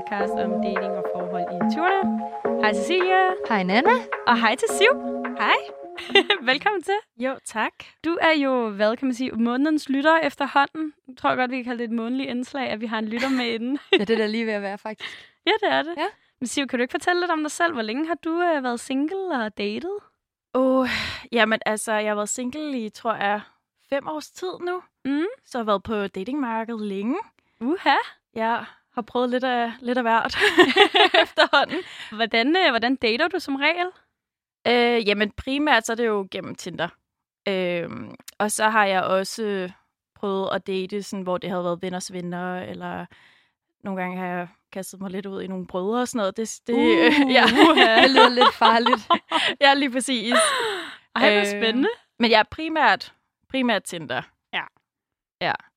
[0.00, 2.08] podcast om dating og forhold i 20'erne.
[2.60, 3.22] Hej Cecilia.
[3.48, 3.90] Hej Nana.
[4.26, 4.92] Og hej til Siv.
[5.38, 5.56] Hej.
[6.52, 6.94] Velkommen til.
[7.16, 7.72] Jo, tak.
[8.04, 10.92] Du er jo, hvad kan man sige, månedens lytter efterhånden.
[11.08, 13.28] Jeg tror godt, vi kan kalde det et månedligt indslag, at vi har en lytter
[13.28, 13.78] med i den.
[13.98, 15.10] ja, det er da lige ved at være, faktisk.
[15.46, 15.94] ja, det er det.
[15.96, 16.06] Ja.
[16.40, 17.72] Men Siv, kan du ikke fortælle lidt om dig selv?
[17.72, 19.96] Hvor længe har du uh, været single og datet?
[20.54, 20.88] Oh,
[21.32, 23.40] jamen altså, jeg har været single i, tror jeg,
[23.90, 24.82] fem års tid nu.
[25.04, 25.26] Mm.
[25.44, 27.16] Så jeg har været på datingmarkedet længe.
[27.60, 27.96] Uha.
[28.34, 28.64] Jeg
[29.00, 30.36] har prøvet lidt af, lidt af hvert
[31.22, 31.76] efterhånden.
[32.12, 33.86] Hvordan, uh, hvordan dater du som regel?
[34.66, 36.88] Øh, jamen primært så er det jo gennem Tinder.
[37.48, 37.88] Øh,
[38.38, 39.70] og så har jeg også
[40.14, 43.06] prøvet at date, sådan, hvor det havde været venners venner, eller
[43.84, 46.36] nogle gange har jeg kastet mig lidt ud i nogle brødre og sådan noget.
[46.36, 47.44] Det, det, Uh, ja.
[48.02, 49.08] det lyder lidt farligt.
[49.64, 50.34] ja, lige præcis.
[51.16, 51.88] Ej, hvor spændende.
[52.18, 53.14] Men jeg er primært,
[53.48, 54.22] primært Tinder.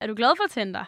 [0.04, 0.86] Er du glad for Tinder?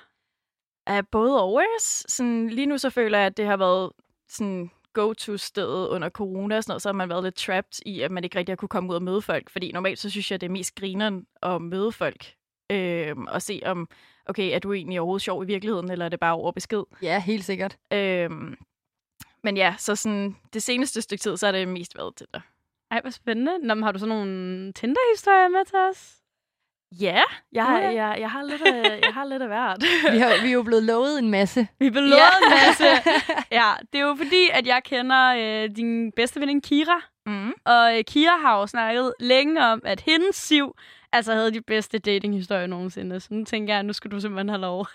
[0.86, 1.62] Er både og.
[2.08, 3.92] Sådan, lige nu så føler jeg, at det har været
[4.30, 8.12] sådan go-to-stedet under corona og sådan noget, så har man været lidt trapped i, at
[8.12, 9.50] man ikke rigtig har kunne komme ud og møde folk.
[9.50, 12.34] Fordi normalt så synes jeg, det er mest grineren at møde folk.
[12.70, 13.90] Øh, og se om,
[14.26, 16.84] okay, er du egentlig overhovedet sjov i virkeligheden, eller er det bare over besked?
[17.02, 17.78] Ja, helt sikkert.
[17.94, 18.30] Øh,
[19.44, 22.40] men ja, så sådan, det seneste stykke tid, så er det mest været Tinder.
[22.92, 23.58] Ej, hvor spændende.
[23.58, 26.25] Nå, men har du så nogle Tinder-historier med til os?
[27.00, 27.22] Ja,
[27.54, 27.88] jeg, har, Ja.
[27.94, 29.84] jeg, jeg, har lidt af, jeg har lidt af hvert.
[30.14, 31.68] Vi, har, vi er jo blevet lovet en masse.
[31.80, 33.10] Vi blev lovet en masse.
[33.60, 37.00] Ja, det er jo fordi, at jeg kender øh, din bedste veninde Kira.
[37.26, 37.54] Mm.
[37.66, 40.76] Og øh, Kira har jo snakket længe om, at hendes siv
[41.12, 43.20] altså havde de bedste datinghistorier nogensinde.
[43.20, 44.88] Så nu tænker jeg, at nu skal du simpelthen have lov.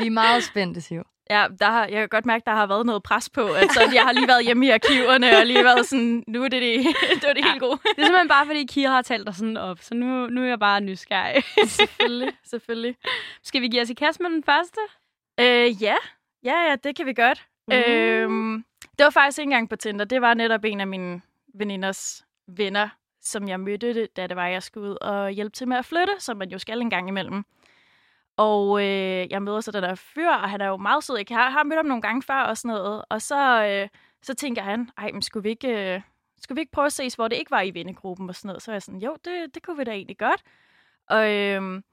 [0.00, 1.02] Vi er meget spændte, Siv.
[1.30, 3.46] Ja, der har, jeg kan godt mærke, der har været noget pres på.
[3.52, 6.62] Altså, jeg har lige været hjemme i arkiverne, og lige været sådan, nu er det
[6.62, 6.78] det,
[7.20, 7.50] det, var det Ja.
[7.50, 7.78] helt gode.
[7.82, 9.78] det er simpelthen bare, fordi Kira har talt dig sådan op.
[9.80, 11.42] Så nu, nu er jeg bare nysgerrig.
[11.66, 12.96] selvfølgelig, selvfølgelig.
[13.42, 14.80] skal vi give os i kast med den første?
[15.40, 15.94] Øh, ja.
[16.44, 17.44] ja, ja, det kan vi godt.
[17.72, 17.74] Uh.
[17.88, 18.64] Øhm,
[18.98, 20.04] det var faktisk ikke engang på Tinder.
[20.04, 21.20] Det var netop en af mine
[21.54, 22.88] veninders venner,
[23.22, 26.12] som jeg mødte, da det var, jeg skulle ud og hjælpe til med at flytte,
[26.18, 27.44] som man jo skal en gang imellem.
[28.36, 31.16] Og øh, jeg møder så den der fyr, og han er jo meget sød.
[31.16, 33.04] Jeg har, har mødt ham nogle gange før og sådan noget.
[33.10, 33.88] Og så, øh,
[34.22, 35.94] så tænker han, ej, men skulle vi ikke...
[35.94, 36.00] Øh,
[36.42, 38.62] skulle vi ikke prøve at ses, hvor det ikke var i vennegruppen og sådan noget?
[38.62, 40.42] Så er jeg sådan, jo, det, det kunne vi da egentlig godt.
[41.08, 41.84] Og, øhm,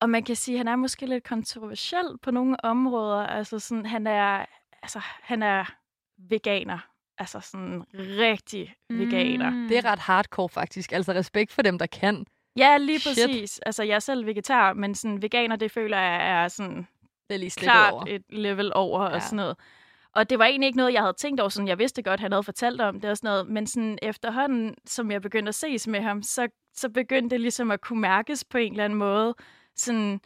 [0.00, 3.26] og man kan sige, at han er måske lidt kontroversiel på nogle områder.
[3.26, 4.44] Altså sådan, han er,
[4.82, 5.74] altså, han er
[6.18, 6.78] veganer.
[7.18, 9.50] Altså sådan rigtig veganer.
[9.50, 9.68] Mm.
[9.68, 10.92] Det er ret hardcore, faktisk.
[10.92, 12.26] Altså respekt for dem, der kan.
[12.56, 13.16] Ja, lige Shit.
[13.28, 13.58] præcis.
[13.58, 16.86] Altså, jeg er selv vegetar, men sådan, veganer, det føler jeg er sådan
[17.28, 18.04] Det er lige klart over.
[18.08, 19.02] et level over.
[19.02, 19.14] Ja.
[19.14, 19.56] og sådan noget.
[20.14, 21.48] Og det var egentlig ikke noget, jeg havde tænkt over.
[21.48, 23.46] Sådan, jeg vidste godt, han havde fortalt om det og sådan noget.
[23.48, 27.70] Men sådan, efterhånden, som jeg begyndte at ses med ham, så, så begyndte det ligesom
[27.70, 29.34] at kunne mærkes på en eller anden måde.
[29.76, 30.20] Sådan,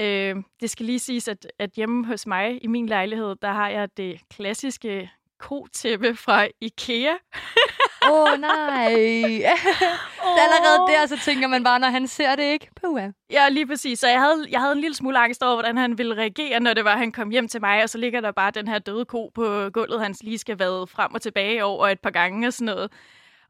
[0.00, 3.68] øh, det skal lige siges, at, at hjemme hos mig i min lejlighed, der har
[3.68, 7.12] jeg det klassiske kotæppe fra Ikea.
[8.02, 8.92] Åh, oh, nej.
[10.24, 12.68] det er allerede der, så tænker man bare, når han ser det ikke.
[12.82, 13.98] Puh, Ja, lige præcis.
[13.98, 16.74] Så jeg havde, jeg havde en lille smule angst over, hvordan han ville reagere, når
[16.74, 19.04] det var, han kom hjem til mig, og så ligger der bare den her døde
[19.04, 22.52] ko på gulvet, han lige skal vade frem og tilbage over et par gange og
[22.52, 22.92] sådan noget.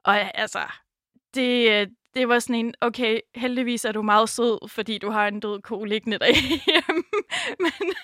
[0.05, 0.59] Og altså,
[1.35, 5.41] det, det var sådan en, okay, heldigvis er du meget sød, fordi du har en
[5.41, 7.03] død ko liggende derhjemme.
[7.65, 7.95] Men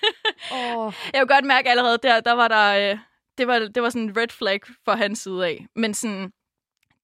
[0.53, 0.93] oh.
[1.12, 2.99] jeg kunne godt mærke allerede der, der var der, øh,
[3.38, 5.66] det var, det var sådan en red flag for hans side af.
[5.76, 6.32] Men sådan,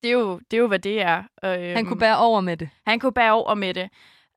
[0.02, 1.18] det er jo, det er jo hvad det er.
[1.44, 2.70] Øhm, Han kunne bære over med det.
[2.86, 3.88] han kunne bære over med det.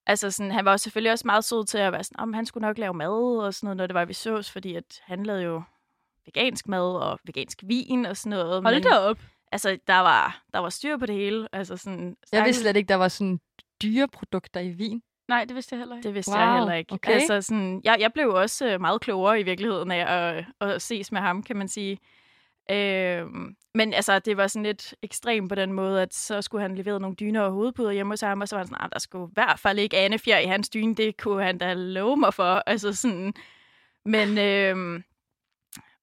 [0.05, 2.45] Altså sådan, han var jo selvfølgelig også meget sød til at være sådan, om han
[2.45, 5.23] skulle nok lave mad og sådan noget, når det var, vi sås, fordi at han
[5.25, 5.63] lavede jo
[6.25, 8.63] vegansk mad og vegansk vin og sådan noget.
[8.63, 9.19] Hold da op.
[9.51, 11.47] Altså, der var, der var styr på det hele.
[11.53, 13.39] Altså sådan, Jeg vidste slet ikke, der var sådan
[13.83, 15.01] dyreprodukter i vin.
[15.27, 16.07] Nej, det vidste jeg heller ikke.
[16.07, 16.93] Det vidste Wow, jeg heller ikke.
[16.93, 17.11] okay.
[17.13, 21.11] Altså, sådan, jeg, jeg blev også øh, meget klogere i virkeligheden af at, at ses
[21.11, 21.97] med ham, kan man sige.
[22.71, 26.75] Øhm, men altså, det var sådan lidt ekstremt på den måde, at så skulle han
[26.75, 28.99] levere nogle dyner og hovedpuder hjemme hos ham, og så var han sådan, "Ah, der
[28.99, 32.33] skulle i hvert fald ikke andefjer i hans dyne, det kunne han da love mig
[32.33, 32.63] for.
[32.65, 33.33] Altså sådan,
[34.05, 35.03] men, øhm,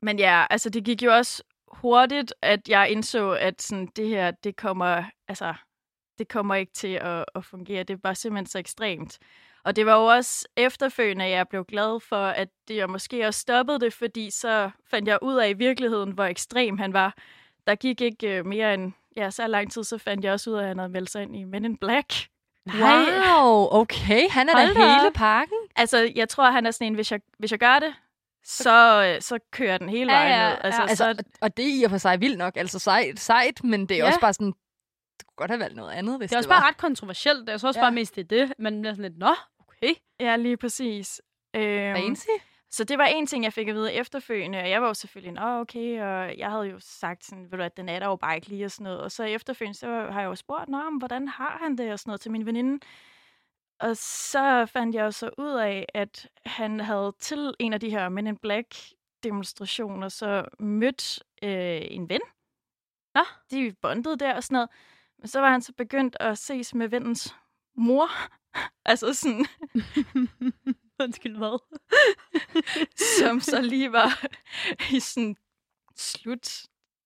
[0.02, 4.30] men ja, altså det gik jo også hurtigt, at jeg indså, at sådan, det her,
[4.30, 5.54] det kommer, altså,
[6.20, 7.82] det kommer ikke til at, at fungere.
[7.82, 9.18] Det var simpelthen så ekstremt.
[9.64, 13.26] Og det var jo også efterfølgende, at jeg blev glad for, at det jeg måske
[13.26, 17.14] også stoppede det, fordi så fandt jeg ud af i virkeligheden, hvor ekstrem han var.
[17.66, 20.54] Der gik ikke øh, mere end ja, så lang tid, så fandt jeg også ud
[20.56, 22.12] af, at han havde meldt sig ind i Men in Black.
[22.80, 24.28] Wow, okay.
[24.30, 25.12] Han er Hold da hele op.
[25.12, 25.56] pakken.
[25.76, 27.94] Altså, jeg tror, han er sådan en, hvis jeg, hvis jeg gør det,
[28.44, 30.58] så, øh, så kører den hele Ja, vejen ja, ned.
[30.64, 30.88] Altså, ja.
[30.88, 32.56] Altså, så, og, det er i og for sig vildt nok.
[32.56, 34.02] Altså sejt, sejt men det er Ja.
[34.04, 34.06] ja.
[34.08, 34.52] også bare sådan...
[35.40, 36.60] Godt have valgt noget andet, hvis Det er det, også var.
[36.60, 37.48] bare ret kontroversielt.
[37.48, 37.84] Er så også Ja.
[37.84, 38.52] bare mest det, det.
[38.58, 39.34] Man bliver sådan lidt, nå,
[39.68, 39.94] okay.
[40.20, 41.22] ja, lige præcis.
[41.56, 42.26] Øhm, Fancy.
[42.70, 45.32] så det var en ting, jeg fik at vide efterfølgende, og jeg var jo selvfølgelig,
[45.32, 48.16] nå okay, og jeg havde jo sagt sådan, ved du at den er der jo
[48.16, 49.00] bare ikke lige og sådan noget.
[49.00, 51.98] Og så efterfølgende, så har jeg jo spurgt, nå, men hvordan har han det og
[51.98, 52.86] sådan noget til min veninde.
[53.80, 57.90] Og så fandt jeg jo så ud af, at han havde til en af de
[57.90, 58.74] her Men in Black
[59.22, 62.20] demonstrationer, så mødt øh, en ven.
[63.14, 63.20] Nå.
[63.50, 64.68] De bondede der og sådan noget.
[65.20, 67.34] Men så var han så begyndt at ses med vennens
[67.76, 68.08] mor.
[68.90, 69.46] altså sådan,
[71.02, 71.58] Undskyld, hvad?
[73.18, 74.24] som så lige var
[74.94, 75.36] i sådan
[75.96, 76.48] slut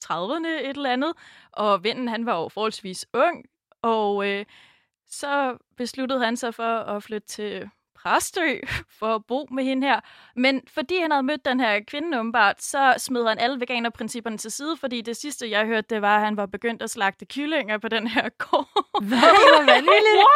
[0.05, 1.12] 30'erne et eller andet.
[1.52, 3.44] Og vennen, han var jo forholdsvis ung.
[3.82, 4.46] Og øh,
[5.06, 7.70] så besluttede han sig for at flytte til
[8.04, 8.40] Præstø
[8.98, 10.00] for at bo med hende her.
[10.36, 14.50] Men fordi han havde mødt den her kvinde åbenbart, så smed han alle veganerprincipperne til
[14.50, 17.78] side, fordi det sidste, jeg hørte, det var, at han var begyndt at slagte kyllinger
[17.78, 19.02] på den her gård.
[19.02, 19.18] Hvad?
[19.18, 19.64] Hvor.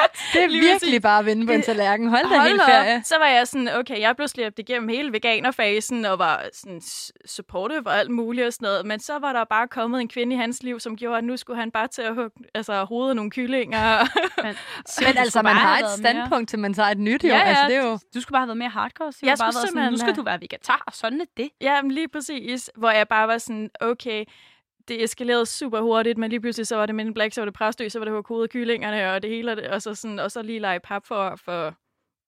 [0.01, 0.19] What?
[0.33, 2.09] Det er virkelig bare at vinde på en tallerken.
[2.09, 3.03] Hold da helt ferie.
[3.05, 6.81] Så var jeg sådan, okay, jeg blev slæbt igennem hele veganerfasen og var sådan
[7.27, 8.87] supportive og alt muligt og sådan noget.
[8.87, 11.37] Men så var der bare kommet en kvinde i hans liv, som gjorde, at nu
[11.37, 13.99] skulle han bare til at hugge altså, hovedet nogle kyllinger.
[14.43, 14.57] Men,
[15.07, 17.29] Men altså, man har et standpunkt, til man tager et nyt, jo.
[17.29, 17.99] Ja, ja, Altså, det er jo...
[18.15, 19.13] Du skulle bare have været mere hardcore.
[19.13, 21.51] Så Jeg jeg bare været sådan, nu skal du være vegetar, og sådan er det.
[21.61, 22.71] ja, men lige præcis.
[22.77, 24.25] Hvor jeg bare var sådan, okay,
[24.89, 27.55] det eskalerede super hurtigt, men lige pludselig så var det Men Black, så var det
[27.55, 30.59] præstø, så var det hovedet kyllingerne og det hele, og så, sådan, og så lige
[30.59, 31.75] lege pap for, for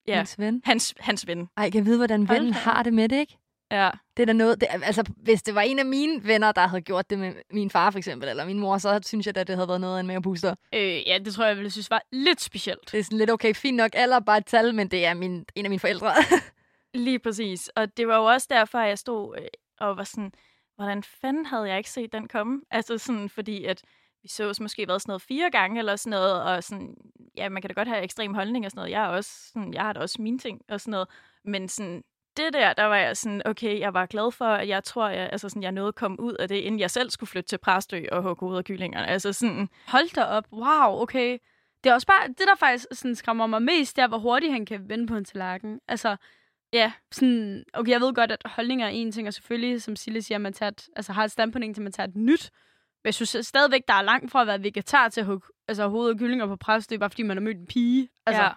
[0.07, 0.63] ja, Hans ven.
[0.65, 1.49] hans, hans ven.
[1.57, 3.37] Ej, jeg kan vide, hvordan vennen har det med det, ikke?
[3.71, 3.91] Ja.
[4.17, 4.61] Det er da noget...
[4.61, 7.71] Det, altså, hvis det var en af mine venner, der havde gjort det med min
[7.71, 10.01] far, for eksempel, eller min mor, så synes jeg, at det havde været noget af
[10.01, 10.55] en mere booster.
[10.75, 12.93] Øh, ja, det tror jeg, jeg ville synes var lidt specielt.
[12.93, 15.15] Det er sådan lidt okay, fint nok, alder er bare et tal, men det er
[15.15, 16.13] min, en af mine forældre.
[16.95, 17.69] Lige præcis.
[17.69, 19.47] Og det var jo også derfor, at jeg stod øh,
[19.81, 20.33] og var sådan,
[20.77, 22.61] hvordan fanden havde jeg ikke set den komme?
[22.71, 23.83] Altså sådan, fordi at
[24.23, 26.97] vi så måske været sådan noget fire gange eller sådan noget, og sådan,
[27.37, 28.91] ja, man kan da godt have ekstrem holdning og sådan noget.
[28.91, 31.09] Jeg, er også sådan, jeg har da også mine ting og sådan noget.
[31.45, 32.05] Men sådan,
[32.37, 35.29] det der, der var jeg sådan, okay, jeg var glad for, at jeg tror, jeg,
[35.33, 37.59] altså sådan, jeg nåede at komme ud af det, inden jeg selv skulle flytte til
[37.59, 39.07] Præstø og hugge hovedet af kyllingerne.
[39.07, 40.45] Altså sådan, Hold da op.
[40.53, 41.39] Wow, okay.
[41.85, 44.53] Det er også bare, det der faktisk sådan skræmmer mig mest, det er, hvor hurtigt
[44.53, 45.81] han kan vende på en tallerken.
[45.89, 46.17] Altså,
[46.73, 50.23] ja, sådan, okay, jeg ved godt, at holdninger er en ting, og selvfølgelig, som Sille
[50.23, 52.51] siger, man tager et, altså, har et standpunkt til, man tager et nyt.
[53.03, 55.89] Men jeg synes stadigvæk, der er langt fra at være vegetar til at hugge altså,
[55.89, 58.09] hovedet og kyllinger på er bare, fordi man har mødt en pige.
[58.27, 58.51] Altså, ja.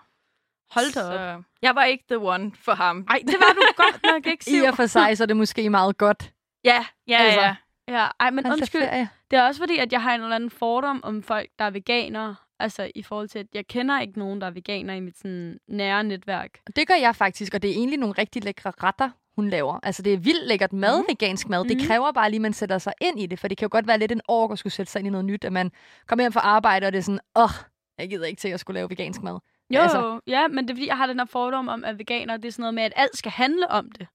[0.73, 1.13] Hold da op.
[1.13, 3.05] Så, jeg var ikke the one for ham.
[3.09, 4.63] Ej, det var du godt nok ikke, I Siv.
[4.63, 6.31] og for sig, så er det måske meget godt.
[6.63, 7.41] Ja, ja, Altså.
[7.41, 7.55] ja.
[7.87, 8.81] Ja, ej, men tager undskyld.
[8.81, 9.09] ferie.
[9.31, 11.69] Det er også fordi, at jeg har en eller anden fordom om folk, der er
[11.69, 12.35] veganere.
[12.59, 15.57] Altså i forhold til, at jeg kender ikke nogen, der er veganer i mit sådan,
[15.67, 16.49] nære netværk.
[16.67, 19.79] Og det gør jeg faktisk, og det er egentlig nogle rigtig lækre retter, hun laver.
[19.83, 21.05] Altså, det er vildt lækkert mad, mm.
[21.09, 21.63] vegansk mad.
[21.63, 21.85] Det Mhm.
[21.87, 23.87] kræver bare lige, at man sætter sig ind i det, for det kan jo godt
[23.87, 25.71] være lidt en ork at skulle sætte sig ind i noget nyt, at man
[26.07, 27.49] kommer hjem fra arbejde, og det er sådan, åh,
[27.97, 29.39] jeg gider ikke til at skulle lave vegansk mad.
[29.69, 30.19] Jo, Altså.
[30.27, 32.51] ja, men det er fordi, jeg har den her fordom om, at veganer, det er
[32.51, 34.07] sådan noget med, at alt skal handle om det.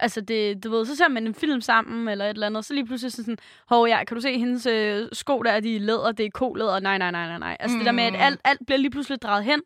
[0.00, 2.74] Altså, det, du ved, så ser man en film sammen, eller et eller andet, så
[2.74, 3.38] lige pludselig sådan,
[3.68, 6.80] hov, ja, kan du se hendes øh, sko der, de er læder, det er kolæder,
[6.80, 7.56] nej, nej, nej, nej, nej.
[7.60, 7.78] Altså, mm.
[7.78, 8.18] det der med, at Mm.
[8.20, 9.62] alt, alt bliver lige pludselig drejet hen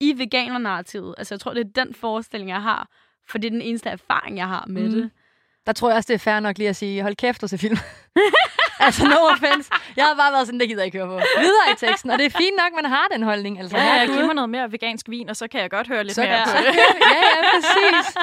[0.00, 1.14] i veganer-narrativet.
[1.18, 2.88] Altså, jeg tror, det er den forestilling, jeg har,
[3.28, 4.90] for det er den eneste erfaring, jeg har med mm.
[4.94, 5.10] det.
[5.66, 7.58] Der tror jeg også, det er fair nok lige at sige, hold kæft og se
[7.58, 7.76] film.
[8.86, 9.70] altså, no offense.
[9.96, 11.20] Jeg har bare været sådan, det gider jeg ikke høre på.
[11.40, 13.60] Videre i teksten, og det er fint nok, man har den holdning.
[13.60, 15.70] Altså, Ja, her ja, er giv mig noget mere vegansk vin, og så kan jeg
[15.70, 16.44] godt høre lidt så, mere ja.
[16.44, 16.76] på det.
[16.76, 18.14] ja, ja, præcis.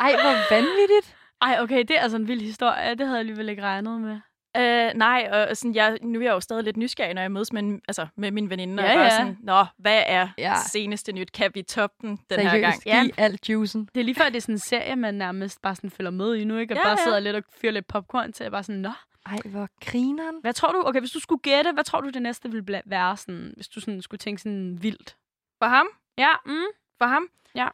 [0.00, 1.16] Ej, hvor vanvittigt.
[1.42, 2.90] Ej, okay, det er altså en vild historie.
[2.90, 4.20] Det havde jeg alligevel ikke regnet med.
[4.56, 7.52] Øh, nej, og sådan, jeg, nu er jeg jo stadig lidt nysgerrig, når jeg mødes
[7.52, 8.82] med, en- altså, med min veninde.
[8.82, 9.10] Ja, og bare ja.
[9.18, 10.48] sådan, Nå, hvad er Ja.
[10.50, 10.54] ja.
[10.72, 11.32] seneste nyt?
[11.32, 12.82] Kan vi toppe den den her gang?
[12.82, 13.88] giv alt juicen.
[13.94, 16.34] Det er lige før, det er sådan en serie, man nærmest bare sådan følger med
[16.34, 16.74] i nu, ikke?
[16.74, 17.04] Og Ja, bare ja.
[17.04, 18.90] sidder lidt og fyrer lidt popcorn til, og bare sådan, nå.
[19.26, 20.34] Ej, hvor grineren.
[20.40, 23.16] Hvad tror du, okay, hvis du skulle gætte, hvad tror du, det næste ville være
[23.16, 25.16] sådan, hvis du sådan skulle tænke sådan vildt?
[25.62, 25.86] For ham?
[26.18, 26.52] Ja, mm.
[26.98, 27.28] For ham?
[27.54, 27.68] Ja.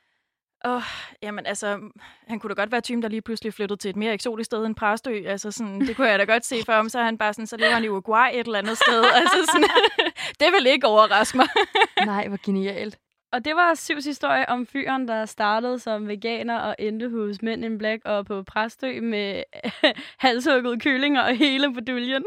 [0.65, 0.83] Åh, oh,
[1.23, 1.81] jamen altså,
[2.29, 4.65] han kunne da godt være typen, der lige pludselig flyttede til et mere eksotisk sted
[4.65, 5.23] end Præstø.
[5.27, 6.88] Altså sådan, det kunne jeg da godt se for ham.
[6.88, 9.05] Så er han bare sådan, så lever han i Uruguay et eller andet sted.
[9.21, 9.69] altså sådan,
[10.41, 11.47] det vil ikke overraske mig.
[12.07, 12.99] Nej, hvor genialt.
[13.33, 17.65] Og det var Sivs historie om fyren, der startede som veganer og endte hos Men
[17.65, 19.43] in Black og på Præstø med
[20.19, 22.25] halshugget kyllinger og hele beduljen.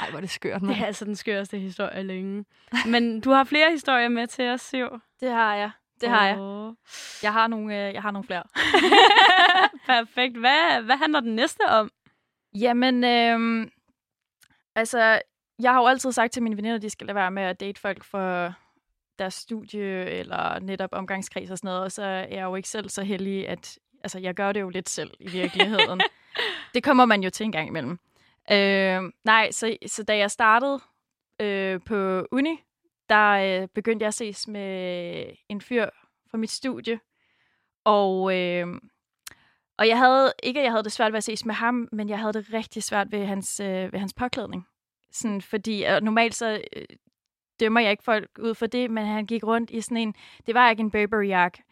[0.00, 0.76] Ej, hvor er det skørt, Det man.
[0.76, 2.44] er altså den skørste historie længe.
[2.86, 4.88] Men du har flere historier med til os, Siv.
[5.20, 5.70] Det har jeg.
[6.00, 6.38] Det har jeg.
[7.22, 8.42] Jeg har nogle, øh, jeg har nogle flere.
[9.96, 10.36] Perfekt.
[10.36, 11.90] Hvad, hvad handler den næste om?
[12.54, 13.70] Jamen, øhm,
[14.74, 15.20] altså,
[15.58, 17.60] jeg har jo altid sagt til mine veninder, at de skal lade være med at
[17.60, 18.54] date folk for
[19.18, 22.88] deres studie eller netop omgangskreds og sådan noget, og så er jeg jo ikke selv
[22.88, 26.00] så heldig, at altså, jeg gør det jo lidt selv i virkeligheden.
[26.74, 27.98] det kommer man jo til en gang imellem.
[28.52, 30.80] Øh, nej, så, så da jeg startede
[31.40, 32.60] øh, på uni,
[33.08, 35.86] der øh, begyndte jeg at ses med en fyr
[36.30, 37.00] fra mit studie,
[37.84, 38.66] og øh,
[39.78, 42.08] Og jeg havde, ikke at jeg havde det svært ved at ses med ham, men
[42.08, 44.66] jeg havde det rigtig svært ved hans, øh, ved hans påklædning.
[45.12, 46.84] Sådan, fordi øh, normalt så øh,
[47.60, 50.14] dømmer jeg ikke folk ud for det, men han gik rundt i sådan en,
[50.46, 51.62] det var ikke en Burberry-jakke,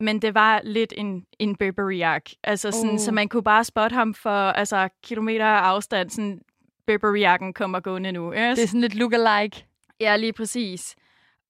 [0.00, 2.36] men det var lidt en, en Burberry-jakke.
[2.44, 2.98] Altså sådan, uh.
[2.98, 6.40] så man kunne bare spotte ham for altså, kilometer afstand, sådan
[6.86, 8.32] Burberry-jakken kommer gående nu.
[8.32, 8.56] Yes?
[8.56, 9.67] Det er sådan lidt look-alike.
[10.00, 10.96] Ja, lige præcis.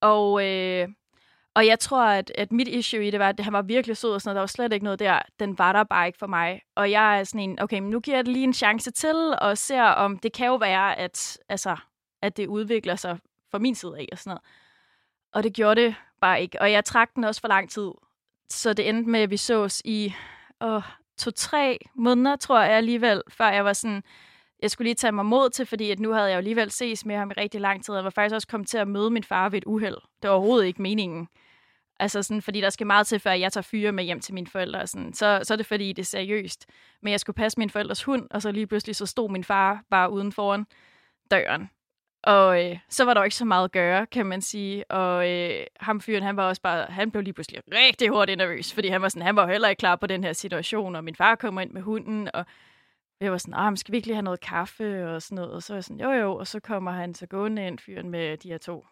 [0.01, 0.89] Og, øh,
[1.55, 4.11] og jeg tror, at, at mit issue i det var, at han var virkelig sød
[4.11, 4.37] og sådan noget.
[4.37, 5.19] Der var slet ikke noget der.
[5.41, 6.63] Den var der bare ikke for mig.
[6.75, 9.35] Og jeg er sådan en, okay, men nu giver jeg det lige en chance til,
[9.41, 11.77] og ser om, det kan jo være, at, altså,
[12.23, 13.19] at det udvikler sig
[13.51, 14.43] fra min side af og sådan noget.
[15.33, 16.61] Og det gjorde det bare ikke.
[16.61, 17.91] Og jeg trak den også for lang tid.
[18.51, 20.15] Så det endte med, at vi sås i
[20.61, 20.83] åh,
[21.19, 24.03] to-tre måneder, tror jeg alligevel, før jeg var sådan,
[24.63, 27.05] jeg skulle lige tage mig mod til, fordi at nu havde jeg jo alligevel ses
[27.05, 27.95] med ham i rigtig lang tid.
[27.95, 29.97] og var faktisk også kommet til at møde min far ved et uheld.
[30.23, 31.29] Det var overhovedet ikke meningen.
[32.01, 34.47] Altså sådan, fordi der skal meget til, før jeg tager fyre med hjem til mine
[34.47, 34.87] forældre.
[34.87, 35.15] Sådan.
[35.15, 36.67] Så, så er det fordi, det er seriøst.
[37.03, 39.83] Men jeg skulle passe min forældres hund, og så lige pludselig så stod min far
[39.91, 40.67] bare uden foran
[41.31, 41.71] døren.
[42.23, 44.91] Og øh, så var der jo ikke så meget at gøre, kan man sige.
[44.91, 48.73] Og øh, ham fyren, han var også bare, han blev lige pludselig rigtig hurtigt nervøs,
[48.75, 51.15] fordi han var sådan, han var heller ikke klar på den her situation, og min
[51.15, 52.47] far kommer ind med hunden, og
[53.21, 55.53] jeg var sådan, ah, skal vi ikke lige have noget kaffe og sådan noget?
[55.53, 58.11] Og så var jeg sådan, jo jo, og så kommer han så gående ind, fyren
[58.11, 58.87] med de her to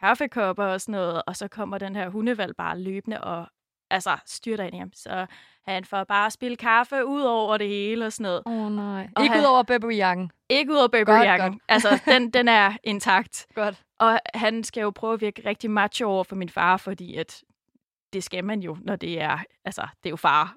[0.00, 3.46] kaffekopper og sådan noget, og så kommer den her hundevalg bare løbende og
[3.90, 4.92] altså styrter ind i ham.
[4.94, 5.26] Så
[5.66, 8.42] han får bare spille kaffe ud over det hele og sådan noget.
[8.46, 9.08] Åh oh, nej.
[9.16, 10.30] Og ikke han- ud over Burberry-jakken.
[10.48, 11.60] Ikke ud over Burberry-jakken.
[11.68, 13.46] Altså, den, den er intakt.
[13.54, 13.82] Godt.
[13.98, 17.42] Og han skal jo prøve at virke rigtig macho over for min far, fordi at
[18.12, 20.54] det skal man jo, når det er, altså, det er jo far.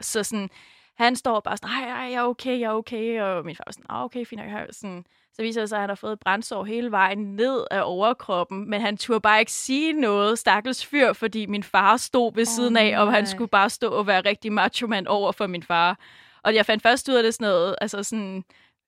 [0.00, 0.50] Så sådan,
[0.98, 3.64] han står bare sådan, ej, ej, jeg er okay, jeg er okay, og min far
[3.66, 6.12] er sådan, ah, okay, fint, nok." sådan, så viser det sig, at han har fået
[6.12, 10.86] et brændsår hele vejen ned af overkroppen, men han turde bare ikke sige noget, stakkels
[10.86, 13.30] fyr, fordi min far stod ved Åh, siden af, og han nej.
[13.30, 15.98] skulle bare stå og være rigtig macho mand over for min far.
[16.42, 18.44] Og jeg fandt først ud af det sådan noget, altså sådan,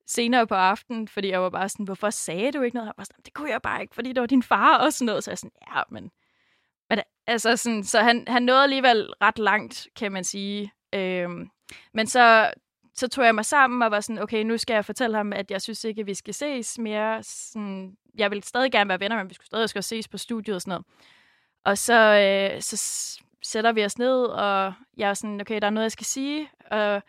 [0.07, 2.87] senere på aftenen, fordi jeg var bare sådan, hvorfor sagde du ikke noget?
[2.87, 5.05] Han var sådan, det kunne jeg bare ikke, fordi det var din far og sådan
[5.05, 5.23] noget.
[5.23, 6.11] Så jeg sådan, ja, men...
[6.89, 10.71] men altså sådan, så han, han nåede alligevel ret langt, kan man sige.
[10.93, 11.49] Øhm,
[11.93, 12.53] men så,
[12.95, 15.51] så tog jeg mig sammen og var sådan, okay, nu skal jeg fortælle ham, at
[15.51, 17.23] jeg synes ikke, at vi skal ses mere.
[17.23, 20.55] Sådan, jeg vil stadig gerne være venner, men vi skulle stadig skal ses på studiet
[20.55, 20.85] og sådan noget.
[21.65, 22.77] Og så, øh, så
[23.43, 26.49] sætter vi os ned, og jeg er sådan, okay, der er noget, jeg skal sige.
[26.71, 27.03] Og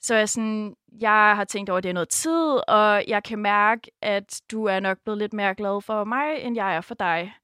[0.00, 3.22] så er jeg sådan, jeg har tænkt over, at det er noget tid, og jeg
[3.24, 6.80] kan mærke, at du er nok blevet lidt mere glad for mig, end jeg er
[6.80, 7.34] for dig.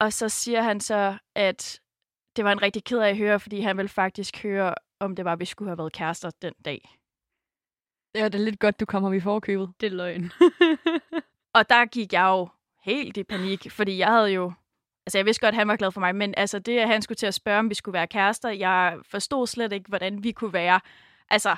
[0.00, 1.80] Og så siger han så, at
[2.36, 5.24] det var en rigtig ked af at høre, fordi han ville faktisk høre, om det
[5.24, 6.98] var, at vi skulle have været kærester den dag.
[8.14, 9.72] Det var da lidt godt, du kommer i forkøbet.
[9.80, 10.32] Det er løgn.
[11.56, 12.48] Og der gik jeg jo
[12.82, 14.52] helt i panik, fordi jeg havde jo...
[15.06, 17.02] Altså, jeg vidste godt, at han var glad for mig, men altså, det, at han
[17.02, 20.32] skulle til at spørge, om vi skulle være kærester, jeg forstod slet ikke, hvordan vi
[20.32, 20.80] kunne være,
[21.30, 21.56] altså,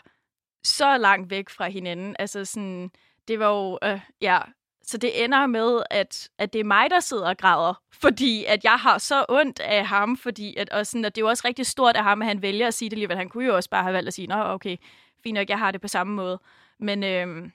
[0.64, 2.16] så langt væk fra hinanden.
[2.18, 2.90] Altså, sådan,
[3.28, 4.38] det var jo, øh, ja...
[4.86, 8.64] Så det ender med, at, at det er mig, der sidder og græder, fordi at
[8.64, 11.42] jeg har så ondt af ham, fordi at, og sådan, at det er jo også
[11.46, 13.16] rigtig stort af ham, at han vælger at sige det alligevel.
[13.16, 14.76] Han kunne jo også bare have valgt at sige, nå, okay,
[15.22, 16.40] fint nok, jeg har det på samme måde.
[16.78, 17.52] Men, øhm,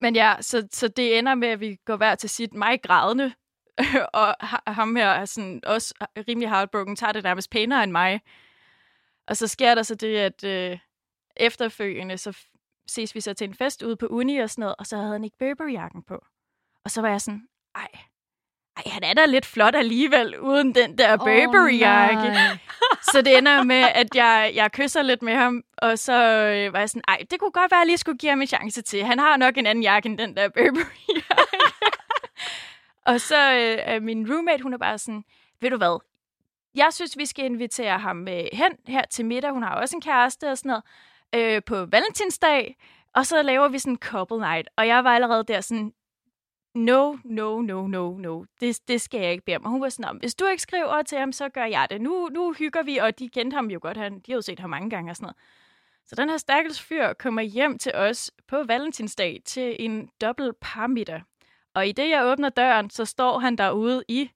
[0.00, 3.32] men ja, så, så det ender med, at vi går hver til sit mig grædende,
[4.12, 4.34] og
[4.66, 5.94] ham her er sådan også
[6.28, 8.20] rimelig heartbroken, tager det nærmest pænere end mig.
[9.26, 10.78] Og så sker der så det, at øh,
[11.36, 12.36] efterfølgende, så
[12.88, 15.12] ses vi så til en fest ude på uni og sådan noget, og så havde
[15.12, 16.24] han ikke Burberry-jakken på.
[16.84, 17.42] Og så var jeg sådan,
[17.74, 17.88] ej,
[18.76, 22.28] ej, han er da lidt flot alligevel, uden den der Burberry-jakke.
[22.28, 22.58] Oh.
[23.12, 26.78] Så det ender med, at jeg, jeg kysser lidt med ham, og så øh, var
[26.78, 28.82] jeg sådan, ej, det kunne godt være, at jeg lige skulle give ham en chance
[28.82, 29.04] til.
[29.04, 31.58] Han har nok en anden jakke end den der Burberry-jakke.
[33.10, 33.52] og så
[33.88, 35.24] øh, min roommate, hun er bare sådan,
[35.60, 36.00] ved du hvad,
[36.74, 39.50] jeg synes, vi skal invitere ham øh, hen her til middag.
[39.50, 40.84] Hun har også en kæreste og sådan noget.
[41.34, 42.76] Øh, på valentinsdag.
[43.14, 44.68] Og så laver vi sådan en couple night.
[44.76, 45.92] Og jeg var allerede der sådan,
[46.74, 48.44] no, no, no, no, no.
[48.60, 49.64] Det, det skal jeg ikke bede om.
[49.64, 52.00] Og hun var sådan, "Nå, hvis du ikke skriver til ham, så gør jeg det.
[52.00, 53.96] Nu, nu hygger vi, og de kendte ham jo godt.
[53.96, 55.36] Han, de har jo set ham mange gange og sådan noget.
[56.06, 61.22] Så den her stakkels fyr kommer hjem til os på valentinsdag til en dobbelt parmiddag.
[61.74, 64.30] Og i det, jeg åbner døren, så står han derude i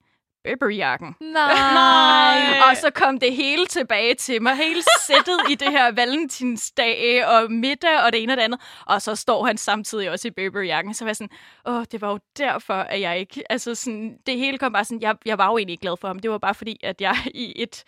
[0.45, 1.15] Burberry-jakken.
[1.21, 2.39] Nej.
[2.71, 4.57] Og så kom det hele tilbage til mig.
[4.57, 8.61] Hele sættet i det her valentinsdag og middag og det ene og det andet.
[8.87, 10.95] Og så står han samtidig også i Burberry-jakken.
[10.95, 11.31] Så var jeg sådan,
[11.67, 13.43] åh, det var jo derfor, at jeg ikke...
[13.53, 15.03] Altså sådan, det hele kom bare sådan...
[15.03, 16.19] Jeg, jeg var jo egentlig ikke glad for ham.
[16.19, 17.85] Det var bare fordi, at jeg i et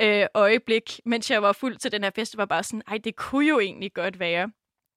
[0.00, 3.16] øh, øjeblik, mens jeg var fuld til den her fest, var bare sådan, ej, det
[3.16, 4.48] kunne jo egentlig godt være.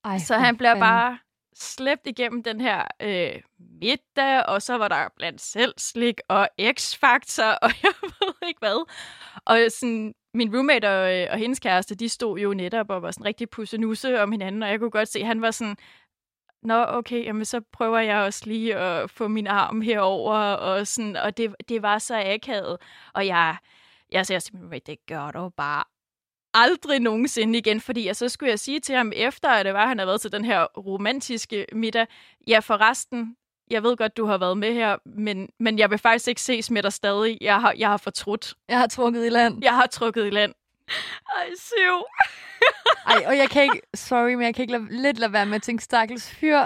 [0.05, 0.81] Ej, Så han bliver fanden.
[0.81, 1.17] bare
[1.55, 3.41] slæbt igennem den her øh,
[3.81, 8.89] middag, og så var der blandt selv slik og X-faktor, og jeg ved ikke hvad.
[9.45, 13.11] Og sådan, min roommate og, øh, og hendes kæreste, de stod jo netop og var
[13.11, 15.75] sådan rigtig pussenusse om hinanden, og jeg kunne godt se, at han var sådan,
[16.63, 21.15] Nå, okay, jamen så prøver jeg også lige at få min arm herover og sådan,
[21.15, 22.77] og det, det var så akavet.
[23.13, 23.57] Og jeg,
[24.11, 25.83] jeg sagde simpelthen, det gør du bare
[26.53, 29.81] aldrig nogensinde igen, fordi jeg så skulle jeg sige til ham efter, at det var,
[29.81, 32.07] at han havde været til den her romantiske middag,
[32.47, 33.35] ja forresten,
[33.71, 36.71] jeg ved godt, du har været med her, men, men jeg vil faktisk ikke ses
[36.71, 37.37] med dig stadig.
[37.41, 38.53] Jeg har, jeg har fortrudt.
[38.69, 39.63] Jeg har trukket i land.
[39.63, 40.53] Jeg har trukket i land.
[41.37, 42.03] Ej, syv.
[43.13, 45.55] Ej, og jeg kan ikke, sorry, men jeg kan ikke lade, lidt lade være med
[45.55, 46.59] at tænke, stakkels fyr.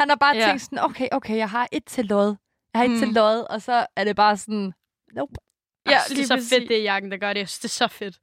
[0.00, 0.46] Han har bare Ja.
[0.46, 2.36] tænkt sådan, okay, okay, jeg har et til lod.
[2.74, 2.98] Jeg har et Mm.
[2.98, 4.72] til lod, og så er det bare sådan,
[5.16, 5.34] nope.
[5.86, 7.40] Ja, det er så fedt, det er jakken, der gør det.
[7.40, 8.16] Jeg synes, det er så fedt.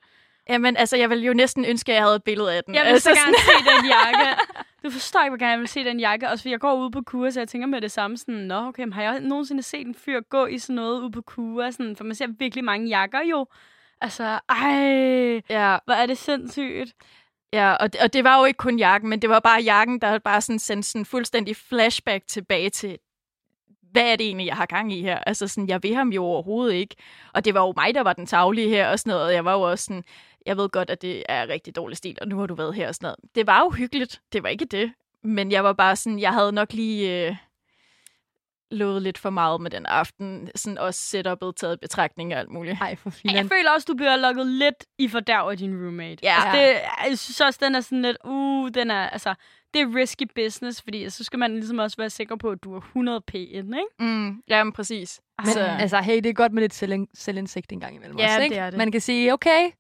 [0.50, 2.76] Jamen, altså, jeg ville jo næsten ønske, at jeg havde et billede af den.
[2.76, 4.42] Jeg vil altså, så gerne se den jakke.
[4.84, 6.30] Du forstår ikke, hvor gerne jeg vil se den jakke.
[6.30, 8.56] Også fordi jeg går ud på kurs, og jeg tænker med det samme sådan, Nå,
[8.68, 11.76] okay, men har jeg nogensinde set en fyr gå i sådan noget ude på kurs?
[11.76, 13.46] Sådan, for man ser virkelig mange jakker jo.
[14.02, 16.94] Altså, ej, Ja, hvor er det sindssygt.
[17.54, 20.02] ja og, det, og det var jo ikke kun jakken, men det var bare jakken,
[20.02, 22.98] der bare sådan sendte sådan fuldstændig flashback tilbage til,
[23.92, 25.18] hvad er det egentlig, jeg har gang i her?
[25.18, 26.96] Altså sådan, jeg vil ham jo overhovedet ikke.
[27.34, 29.26] Og det var jo mig, der var den taglige her og sådan noget.
[29.26, 30.04] Og jeg var jo også sådan,
[30.50, 32.88] jeg ved godt, at det er rigtig dårlig stil, og nu har du været her
[32.88, 33.36] og sådan noget.
[33.36, 34.22] Det var jo hyggeligt.
[34.34, 34.94] Det var ikke det.
[35.24, 37.36] Men jeg var bare sådan, jeg havde nok lige øh,
[38.72, 40.50] lovet lidt for meget med den aften.
[40.56, 42.78] Sådan også setup'et taget i betragtning og alt muligt.
[42.82, 43.50] Ej, for Jeg filan.
[43.50, 46.18] føler også, du bliver lukket lidt i fordærv af din roommate.
[46.24, 46.36] Ja.
[46.36, 46.80] Altså, det,
[47.10, 49.34] jeg synes også, den er sådan lidt, uh, den er, altså,
[49.74, 52.74] det er risky business, fordi så skal man ligesom også være sikker på, at du
[52.74, 53.86] er 100 p ind, ikke?
[54.00, 55.22] Mm, jamen, præcis.
[55.40, 58.26] Men Så- altså, hey, det er godt med lidt selv- selvindsigt en gang imellem Ja,
[58.26, 58.54] også, ikke?
[58.56, 58.78] det er det.
[58.78, 59.72] Man kan sige, okay,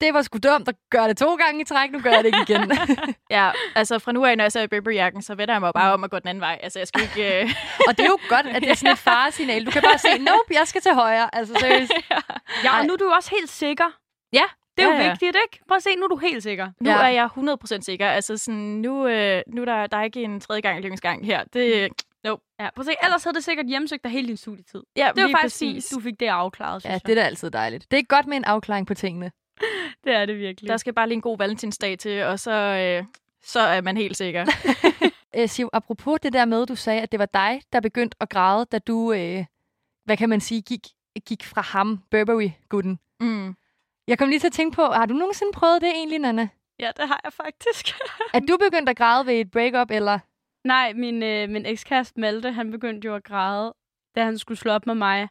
[0.00, 2.26] det var sgu dumt at gøre det to gange i træk, nu gør jeg det
[2.26, 2.72] ikke igen.
[3.30, 5.72] Ja, altså fra nu af, når jeg så er i Burberry-jakken, så vender jeg mig
[5.74, 6.58] bare om at gå den anden vej.
[6.62, 7.42] Altså, jeg skal ikke...
[7.42, 7.50] Øh...
[7.88, 9.66] og det er jo godt, at det er sådan et faresignal.
[9.66, 11.34] Du kan bare se, nope, jeg skal til højre.
[11.34, 11.92] Altså, seriøst.
[12.64, 12.78] Ja, Ej.
[12.80, 13.84] og nu er du også helt sikker.
[14.32, 14.42] Ja,
[14.76, 15.10] Det er jo ja, ja.
[15.10, 15.64] vigtigt, ikke?
[15.68, 16.68] Prøv at se, nu er du helt sikker.
[16.80, 16.96] Nu Ja.
[16.96, 17.28] er jeg
[17.78, 18.08] 100% sikker.
[18.08, 21.26] Altså, sådan, nu, øh, nu er der, der er ikke en tredje gang i gang
[21.26, 21.44] her.
[21.52, 21.88] Det,
[22.24, 22.42] nope.
[22.60, 24.82] Ja, prøv at se, ellers havde det sikkert hjemsøgt dig hele din studietid.
[24.96, 25.88] Ja, Det var faktisk præcis.
[25.88, 27.06] du fik det afklaret, synes Ja, jeg.
[27.06, 27.90] det er da altid dejligt.
[27.90, 29.30] Det er godt med en afklaring på tingene.
[30.04, 30.68] det er det virkelig.
[30.68, 33.04] Der skal bare lige en god valentinsdag til, og så, øh,
[33.42, 34.46] så er man helt sikker.
[35.36, 38.28] Øh, Siv, apropos det der med, du sagde, at det var dig, der begyndte at
[38.28, 39.44] græde, da du, øh,
[40.04, 40.86] hvad kan man sige, gik,
[41.26, 42.98] gik fra ham, Burberry-gutten.
[43.20, 43.56] Mm.
[44.06, 46.48] Jeg kom lige til at tænke på, har du nogensinde prøvet det egentlig, Nana?
[46.78, 47.94] Ja, det har jeg faktisk.
[48.34, 50.18] Er du begyndt at græde ved et breakup, eller?
[50.64, 53.74] Nej, min, øh, min ekskæreste Malte, han begyndte jo at græde,
[54.14, 55.28] da han skulle slå op med mig.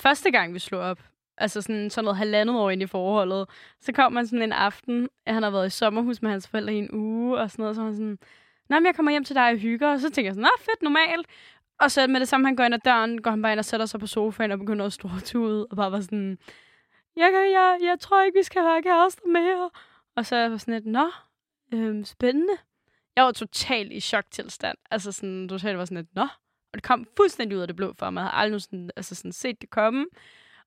[0.00, 0.98] Første gang, vi slog op.
[1.42, 3.48] Altså sådan, sådan noget halvandet år ind i forholdet.
[3.80, 6.74] Så kom man sådan en aften, at han har været i sommerhus med hans forældre
[6.74, 8.18] i en uge, og sådan noget, så han sådan,
[8.68, 10.50] Nå, men jeg kommer hjem til dig og hygger, og så tænker jeg sådan, Nå,
[10.58, 11.26] fedt, normalt.
[11.80, 13.64] Og så med det samme, han går ind ad døren, går han bare ind og
[13.64, 16.38] sætter sig på sofaen og begynder at stortude, og bare var sådan,
[17.16, 19.70] jeg, kan, jeg, jeg tror ikke, vi skal være kærester mere.
[20.16, 21.10] Og så er jeg sådan lidt, nå,
[21.74, 22.54] øhm, spændende.
[23.16, 24.78] Jeg var totalt i choktilstand.
[24.90, 26.22] Altså sådan, totalt var sådan lidt, nå.
[26.72, 28.20] Og det kom fuldstændig ud af det blå for mig.
[28.20, 30.06] Jeg havde aldrig sådan, altså sådan set det komme.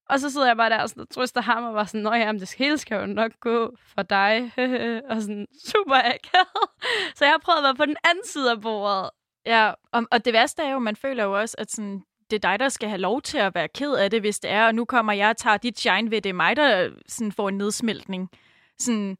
[0.08, 2.12] Og så sidder jeg bare der og, sådan, og trøster ham og var sådan, nå
[2.12, 4.52] ja, men det hele skal jo nok gå for dig.
[5.10, 6.70] og sådan super akavet.
[7.14, 9.10] Så jeg har prøvet at være på den anden side af bordet.
[9.46, 12.50] Ja, og, og det værste er jo, man føler jo også, at sådan, det er
[12.50, 14.74] dig, der skal have lov til at være ked af det, hvis det er, og
[14.74, 17.58] nu kommer jeg og tager dit shine ved, det er mig, der sådan, får en
[17.58, 18.30] nedsmeltning.
[18.78, 19.16] Sådan,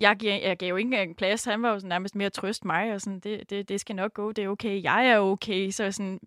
[0.00, 2.64] jeg, giver, jeg gav jo ikke engang plads, han var jo sådan, nærmest mere trøst
[2.64, 5.70] mig, og sådan, det, det, det skal nok gå, det er okay, jeg er okay,
[5.70, 6.20] så sådan,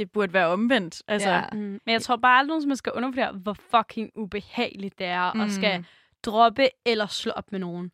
[0.00, 1.02] det burde være omvendt.
[1.08, 1.42] Altså, Ja.
[1.52, 1.58] Mm.
[1.58, 5.38] Men jeg tror bare aldrig, at man skal undervurdere, hvor fucking ubehageligt det er, mm.
[5.38, 5.44] Mm.
[5.44, 5.84] at skal
[6.24, 7.90] droppe eller slå op med nogen.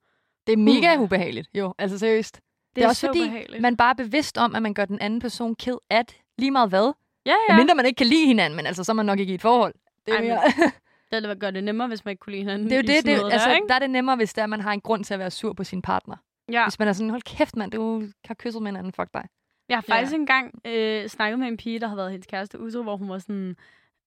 [0.47, 1.03] Det er mega Uh.
[1.03, 1.75] ubehageligt, jo.
[1.79, 2.35] Altså seriøst.
[2.37, 2.42] Det,
[2.77, 3.62] Det er også så fordi, ubehageligt.
[3.62, 6.51] Man bare er bevidst om, at man gør den anden person ked af det, lige
[6.51, 6.92] meget hvad.
[7.27, 7.57] Ja, Ja.
[7.57, 9.42] Mindre man ikke kan lide hinanden, men altså, så er man nok ikke i et
[9.42, 9.75] forhold.
[10.07, 10.71] Det er, Ej, men
[11.12, 12.64] Det ville gøre det nemmere, hvis man ikke kunne lide hinanden.
[12.66, 14.61] det er jo det, det altså, der, der er det nemmere, hvis det er, man
[14.61, 16.16] har en grund til at være sur på sin partner.
[16.53, 16.64] Ja.
[16.64, 19.25] Hvis man er sådan, hold kæft mand, du har kysset med hinanden, fuck dig.
[19.69, 20.17] Jeg har faktisk Ja.
[20.17, 23.19] engang øh, snakket med en pige, der havde været hendes kæreste utro, hvor hun var
[23.19, 23.57] sådan,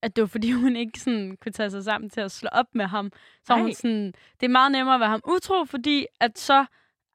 [0.01, 2.65] at det var fordi, hun ikke sådan, kunne tage sig sammen til at slå op
[2.73, 3.11] med ham.
[3.47, 6.65] Så hun sådan, det er meget nemmere at være ham utro, fordi at så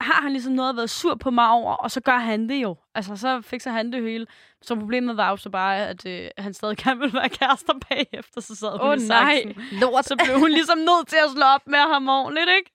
[0.01, 2.63] har han ligesom noget at være sur på mig over, og så gør han det
[2.63, 2.77] jo.
[2.95, 4.27] Altså, så fikser han det hele.
[4.63, 8.41] Så problemet var jo så bare, at øh, han stadig gerne ville være kærester bagefter,
[8.41, 9.55] så sad hun Åh, i nej.
[9.73, 10.05] Lort.
[10.05, 12.71] Så blev hun ligesom nødt til at slå op med ham ordentligt, ikke?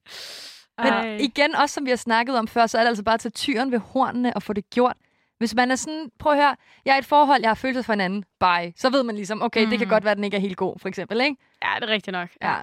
[0.77, 1.17] Men Ej.
[1.19, 3.31] igen, også som vi har snakket om før, så er det altså bare at tage
[3.31, 4.97] tyren ved hornene og få det gjort.
[5.39, 7.93] Hvis man er sådan, prøv at høre, jeg er et forhold, jeg har følelser for
[7.93, 8.73] hinanden, bye.
[8.75, 9.69] Så ved man ligesom, okay, mm.
[9.69, 9.93] det kan Mhm.
[9.93, 11.35] godt være, at den ikke er helt god, for eksempel, ikke?
[11.63, 12.29] Ja, det er rigtigt nok.
[12.41, 12.55] Ja.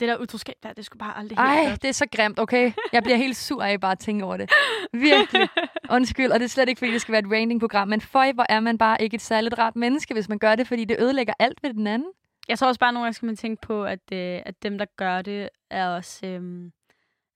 [0.00, 1.82] Det der utroskab der, det skulle bare aldrig helt Ej, godt.
[1.82, 2.72] det er så grimt, okay?
[2.92, 4.50] Jeg bliver helt sur af bare at tænke over det.
[4.92, 5.48] Virkelig.
[5.90, 8.46] Undskyld, og det er slet ikke, fordi det skal være et raining-program, men føj, hvor
[8.48, 11.34] er man bare ikke et særligt rart menneske, hvis man gør det, fordi det ødelægger
[11.38, 12.08] alt ved den anden.
[12.48, 14.78] Jeg tror også bare, at nogle gange skal man tænke på, at, øh, at dem,
[14.78, 16.26] der gør det, er også...
[16.26, 16.70] Øh,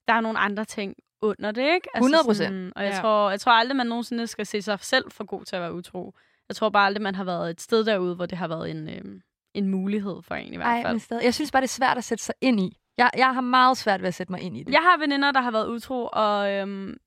[0.07, 1.89] der er nogle andre ting under det, ikke?
[1.97, 2.33] 100%.
[2.33, 3.01] sådan, og jeg, Ja.
[3.01, 5.73] tror, jeg tror aldrig, man nogensinde skal se sig selv for god til at være
[5.73, 6.13] utro.
[6.49, 8.89] Jeg tror bare aldrig, man har været et sted derude, hvor det har været en,
[8.89, 9.21] øh,
[9.53, 10.93] en mulighed for en i hvert Ej, fald.
[10.93, 11.23] men stadig.
[11.23, 12.77] Jeg synes bare, det er svært at sætte sig ind i.
[12.97, 14.71] Jeg, jeg har meget svært ved at sætte mig ind i det.
[14.73, 16.97] Jeg har veninder, der har været utro, og øhm,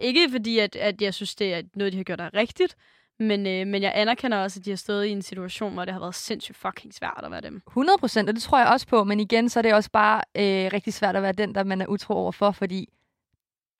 [0.00, 2.76] ikke fordi, at, at jeg synes, det er noget, de har gjort, der er rigtigt,
[3.18, 5.92] men, øh, men jeg anerkender også, at de har stået i en situation, hvor det
[5.94, 7.62] har været sindssygt fucking svært at være dem.
[7.66, 9.04] 100 procent, og det tror jeg også på.
[9.04, 11.80] Men igen, så er det også bare øh, rigtig svært at være den, der man
[11.80, 12.88] er utro overfor, fordi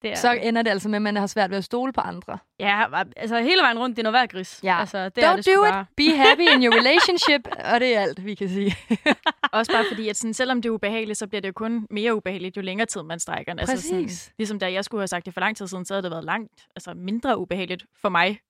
[0.02, 2.00] Det er, så ender det altså med, at man har svært ved at stole på
[2.00, 2.38] andre.
[2.60, 2.84] Ja,
[3.16, 4.60] altså hele vejen rundt, det er noget værd gris.
[4.62, 4.80] Ja.
[4.80, 5.70] Altså, det er Don't det sgu do it.
[5.72, 5.84] bare.
[5.96, 7.48] Be happy in your relationship.
[7.74, 8.76] og det er alt, vi kan sige.
[9.52, 12.14] Også bare fordi, at sådan, selvom det er ubehageligt, så bliver det jo kun mere
[12.14, 13.52] ubehageligt, jo længere tid man strækker.
[13.52, 13.60] den.
[13.60, 14.32] Altså, sådan, Præcis.
[14.38, 16.24] ligesom da jeg skulle have sagt det for lang tid siden, så havde det været
[16.24, 18.40] langt altså mindre ubehageligt for mig.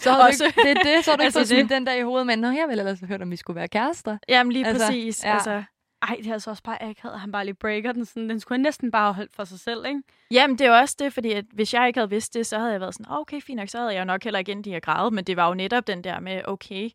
[0.00, 1.70] Så har du Også- ikke, det er det, så har du ikke Altså fået det.
[1.70, 4.18] den der i hovedet, men Nå, jeg ville ellers hørt, om vi skulle være kærester.
[4.28, 5.24] Jamen lige Altså, præcis.
[5.24, 5.32] Ja.
[5.34, 5.62] Altså,
[6.02, 8.04] Ej, det er altså også bare akavet, at han bare lige breaker den.
[8.04, 10.02] Sådan, den skulle han næsten bare have holdt for sig selv, ikke?
[10.30, 12.58] Jamen, det er jo også det, fordi at hvis jeg ikke havde vidst det, så
[12.58, 14.52] havde jeg været sådan, "Åh, okay, fint nok, så havde jeg jo nok heller ikke
[14.52, 16.90] endt i at græde, men det var jo netop den der med, okay,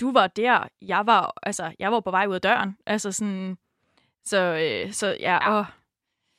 [0.00, 2.76] du var der, jeg var, altså, jeg var på vej ud af døren.
[2.86, 3.58] Altså sådan,
[4.24, 5.66] så, øh, så ja, og,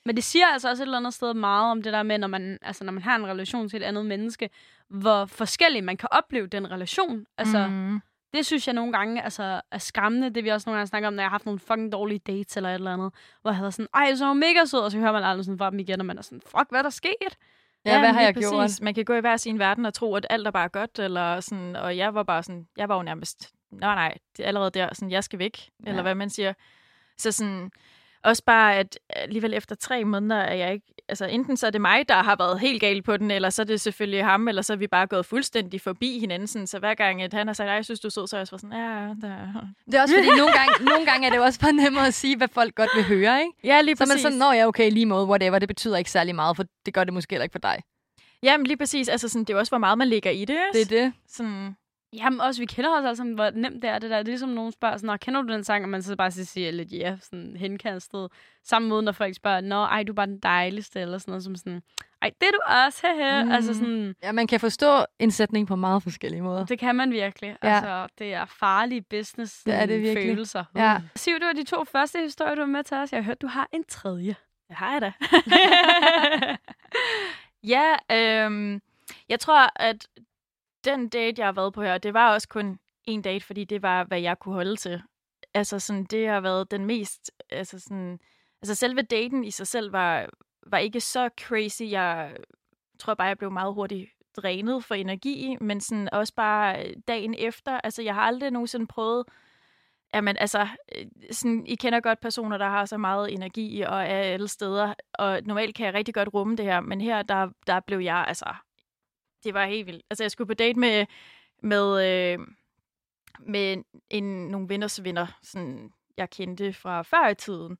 [0.05, 2.27] Men det siger altså også et eller andet sted meget om det der med, når
[2.27, 4.49] man, altså, når man har en relation til et andet menneske,
[4.89, 7.25] hvor forskelligt man kan opleve den relation.
[7.37, 8.01] Altså, mm.
[8.33, 10.29] Det synes jeg nogle gange altså, er skræmmende.
[10.29, 12.57] Det vi også nogle gange snakker om, når jeg har haft nogle fucking dårlige dates
[12.57, 13.13] eller et eller andet.
[13.41, 15.57] Hvor jeg havde sådan, ej, så var mega sød, og så hører man aldrig sådan
[15.57, 17.37] fra dem igen, og man er sådan, fuck, hvad er der sket?
[17.85, 18.81] Ja, hvad har jeg gjort?
[18.81, 21.39] Man kan gå i hver sin verden og tro, at alt er bare godt, eller
[21.39, 24.71] sådan, og jeg var bare sådan, jeg var jo nærmest, nej nej, det er allerede
[24.71, 25.69] der, sådan, jeg skal væk, Ja.
[25.85, 25.89] ja.
[25.89, 26.53] eller hvad man siger.
[27.17, 27.71] Så sådan,
[28.23, 31.81] også bare, at alligevel efter tre måneder er jeg ikke, altså enten så er det
[31.81, 34.61] mig, der har været helt gal på den, eller så er det selvfølgelig ham, eller
[34.61, 37.53] så er vi bare gået fuldstændig forbi hinanden, sådan, så hver gang, at han har
[37.53, 39.37] sagt, "Ej, jeg synes, du er sød, så er jeg også sådan, ja, der.
[39.85, 42.37] Det er også fordi, nogle gange, nogle gange er det også bare nemmere at sige,
[42.37, 43.53] hvad folk godt vil høre, ikke?
[43.63, 44.21] Ja, lige Så er man præcis.
[44.21, 47.03] sådan, nå ja, okay, lige måde, whatever, det betyder ikke særlig meget, for det gør
[47.03, 47.81] det måske heller ikke for dig.
[48.43, 50.57] Jamen lige præcis, altså sådan, det er jo også, hvor meget man lægger i det.
[50.73, 51.13] Det er det.
[51.27, 51.75] Sådan,
[52.13, 54.17] Jamen også, vi kender os alle sammen, hvor nemt det er det der.
[54.17, 55.83] Det er ligesom, nogen spørger sådan, "Nå, kender du den sang?
[55.83, 58.31] Og man så bare siger lidt ja, sådan henkastet.
[58.63, 61.43] Samme måde, når folk spørger, nå, ej, du er bare den dejligste, eller sådan noget,
[61.43, 61.81] som sådan,
[62.21, 63.41] ej, det er du også, hehe.
[63.43, 63.47] Mm.
[63.47, 63.53] Mm.
[63.53, 66.65] Altså sådan, Ja, man kan forstå en sætning på meget forskellige måder.
[66.65, 67.57] det kan man virkelig.
[67.63, 67.75] Ja.
[67.75, 70.29] Altså, det er farlige business Det er det virkelig.
[70.29, 70.63] følelser.
[70.75, 71.01] Ja.
[71.15, 73.11] Siv, det var de to første historier, du var med til os.
[73.11, 74.35] Jeg har hørt, du har en tredje.
[74.67, 75.11] det har jeg da.
[77.75, 78.81] ja, øhm,
[79.29, 80.07] jeg tror, at
[80.85, 83.81] den date, jeg har været på her, det var også kun en date, fordi det
[83.81, 85.01] var, hvad jeg kunne holde til.
[85.53, 88.19] Altså sådan, det har været den mest, altså sådan,
[88.61, 90.29] altså selve daten i sig selv var,
[90.67, 91.81] var ikke så crazy.
[91.81, 92.37] Jeg
[92.99, 97.35] tror bare, jeg blev meget hurtigt drænet for energi, men sådan også bare øh, dagen
[97.37, 97.71] efter.
[97.71, 99.25] Altså, jeg har aldrig nogensinde prøvet,
[100.13, 104.05] Jamen, altså, øh, sådan, I kender godt personer, der har så meget energi og er
[104.05, 107.79] alle steder, og normalt kan jeg rigtig godt rumme det her, men her, der, der
[107.79, 108.53] blev jeg, altså,
[109.43, 110.05] det var helt vildt.
[110.09, 111.05] Altså, jeg skulle på date med,
[111.63, 112.39] med, øh,
[113.39, 117.77] med en, nogle venners venner, sådan, jeg kendte fra før i tiden,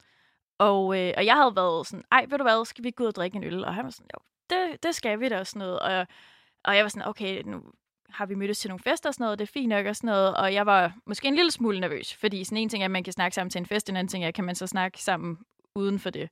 [0.57, 3.03] og, øh, og jeg havde været sådan, ej, ved du hvad, skal vi ikke gå
[3.03, 3.65] ud og drikke en øl?
[3.65, 5.79] Og han var sådan, jo, det, det skal vi da, og sådan noget.
[5.79, 6.07] Og,
[6.63, 7.63] og jeg var sådan, okay, nu
[8.09, 10.07] har vi mødtes til nogle fester og sådan noget, det er fint nok og sådan
[10.07, 10.37] noget.
[10.37, 13.03] Og jeg var måske en lille smule nervøs, fordi sådan en ting er, at man
[13.03, 15.37] kan snakke sammen til en fest, en anden ting er, kan man så snakke sammen
[15.75, 16.29] uden for det.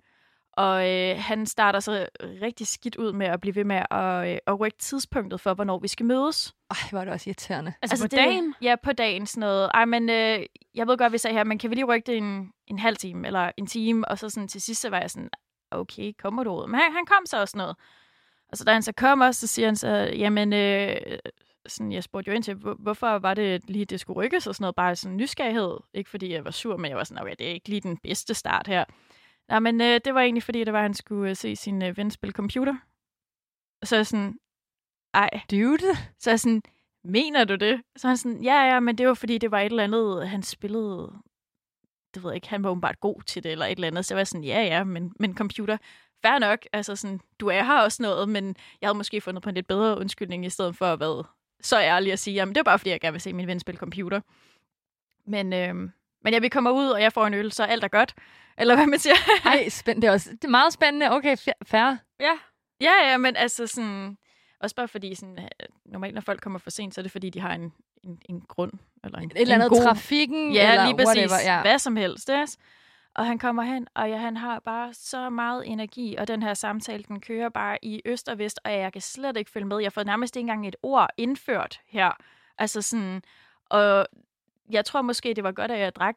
[0.53, 2.07] Og øh, han starter så
[2.41, 5.79] rigtig skidt ud med at blive ved med at, øh, at rykke tidspunktet for, hvornår
[5.79, 6.53] vi skal mødes.
[6.71, 7.73] Ej, hvor er det også irriterende.
[7.81, 8.55] Altså, altså på det, dagen?
[8.61, 9.71] Ja, på dagen sådan noget.
[9.73, 12.17] Ej, men øh, jeg ved godt, vi sagde her, men kan vi lige rykke det
[12.17, 14.07] en, en halv time eller en time?
[14.07, 15.29] Og så sådan til sidst, så var jeg sådan,
[15.71, 16.67] okay, kommer du ud?
[16.67, 17.75] Men han, han kom så også noget.
[18.51, 20.95] Og så da han så kommer, så siger han så, jamen, øh,
[21.67, 24.55] sådan, jeg spurgte jo ind til, hvor- hvorfor var det lige, det skulle rykkes og
[24.55, 25.77] sådan noget, bare sådan nysgerrighed.
[25.93, 27.97] Ikke fordi jeg var sur, men jeg var sådan, okay, det er ikke lige den
[27.97, 28.85] bedste start her.
[29.51, 31.81] Nej, men øh, det var egentlig, fordi det var, at han skulle øh, se sin
[31.81, 32.75] øh, ven spille computer.
[33.81, 34.39] Og så er jeg sådan,
[35.13, 35.95] ej, Dude.
[36.19, 36.63] så jeg sådan,
[37.03, 37.81] mener du det?
[37.95, 40.43] Så han sådan, ja, ja, men det var fordi, det var et eller andet, han
[40.43, 41.13] spillede,
[42.13, 44.05] det ved jeg ikke, han var åbenbart god til det, eller et eller andet.
[44.05, 45.77] Så jeg var sådan, ja, ja, men, men computer,
[46.21, 49.49] fair nok, altså sådan, du er her også noget, men jeg havde måske fundet på
[49.49, 51.23] en lidt bedre undskyldning, i stedet for at være
[51.61, 53.59] så ærlig at sige, jamen det er bare fordi, jeg gerne vil se min ven
[53.59, 54.21] spille computer.
[55.25, 55.91] Men, øhm,
[56.23, 58.15] men ja, vi kommer ud, og jeg får en øl, så alt er godt.
[58.57, 59.15] Eller hvad man siger.
[59.45, 60.05] Ej, spændende.
[60.05, 61.11] Det er, også, det er meget spændende.
[61.11, 61.97] Okay, fair.
[62.19, 62.33] Ja.
[62.81, 64.17] Ja, ja, men altså sådan...
[64.59, 67.29] Også bare fordi, sådan, øh, normalt når folk kommer for sent, så er det fordi,
[67.29, 68.71] de har en, en, en grund.
[69.03, 71.31] Eller en, Et eller andet god, trafikken, Ja, eller lige præcis.
[71.31, 71.53] whatever.
[71.55, 71.61] Ja.
[71.61, 72.27] Hvad som helst.
[72.27, 72.55] Det er.
[73.15, 76.53] Og han kommer hen, og ja, han har bare så meget energi, og den her
[76.53, 79.79] samtale, den kører bare i øst og vest, og jeg kan slet ikke følge med.
[79.79, 82.11] Jeg får nærmest ikke engang et ord indført her.
[82.57, 83.21] Altså sådan,
[83.69, 84.07] og
[84.69, 86.15] jeg tror måske, det var godt, at jeg drak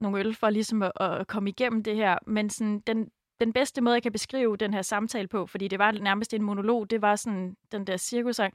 [0.00, 2.18] nogle øl for ligesom at, at komme igennem det her.
[2.26, 5.78] Men sådan, den, den bedste måde, jeg kan beskrive den her samtale på, fordi det
[5.78, 8.54] var nærmest en monolog, det var sådan den der cirkusang.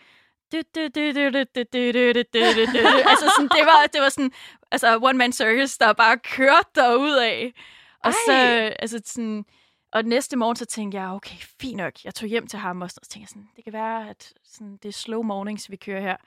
[3.10, 4.32] Altså sådan, det var, det var sådan,
[4.72, 7.54] altså one man circus, der bare kørte derud af.
[8.00, 8.14] Og Ej.
[8.26, 8.34] så,
[8.80, 9.46] altså sådan,
[9.94, 11.94] og næste morgen, så tænkte jeg, okay, fint nok.
[12.06, 14.78] Jeg tog hjem til ham, og så tænkte jeg sådan, det kan være, at sådan,
[14.78, 16.18] det er slow mornings, vi kører her.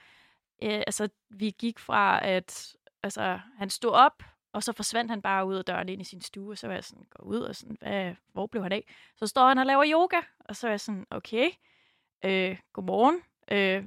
[0.63, 4.23] Øh, altså, vi gik fra, at altså, han stod op,
[4.57, 6.75] og så forsvandt han bare ud af døren ind i sin stue, og så var
[6.75, 8.85] jeg sådan, gå ud og sådan, hvad, hvor blev han af?
[9.17, 11.51] Så står han og laver yoga, og så er jeg sådan, okay,
[12.25, 13.85] øh, godmorgen, øh,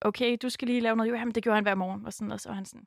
[0.00, 2.32] okay, du skal lige lave noget yoga, Jamen, det gjorde han hver morgen, og, sådan,
[2.32, 2.86] og så var han sådan,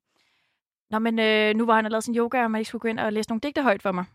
[0.89, 2.87] Nå, men øh, nu var han og lavet sin yoga, og man ikke skulle gå
[2.87, 4.05] ind og læse nogle digte højt for mig.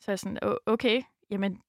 [0.00, 1.62] Så er jeg sådan, okay, jamen,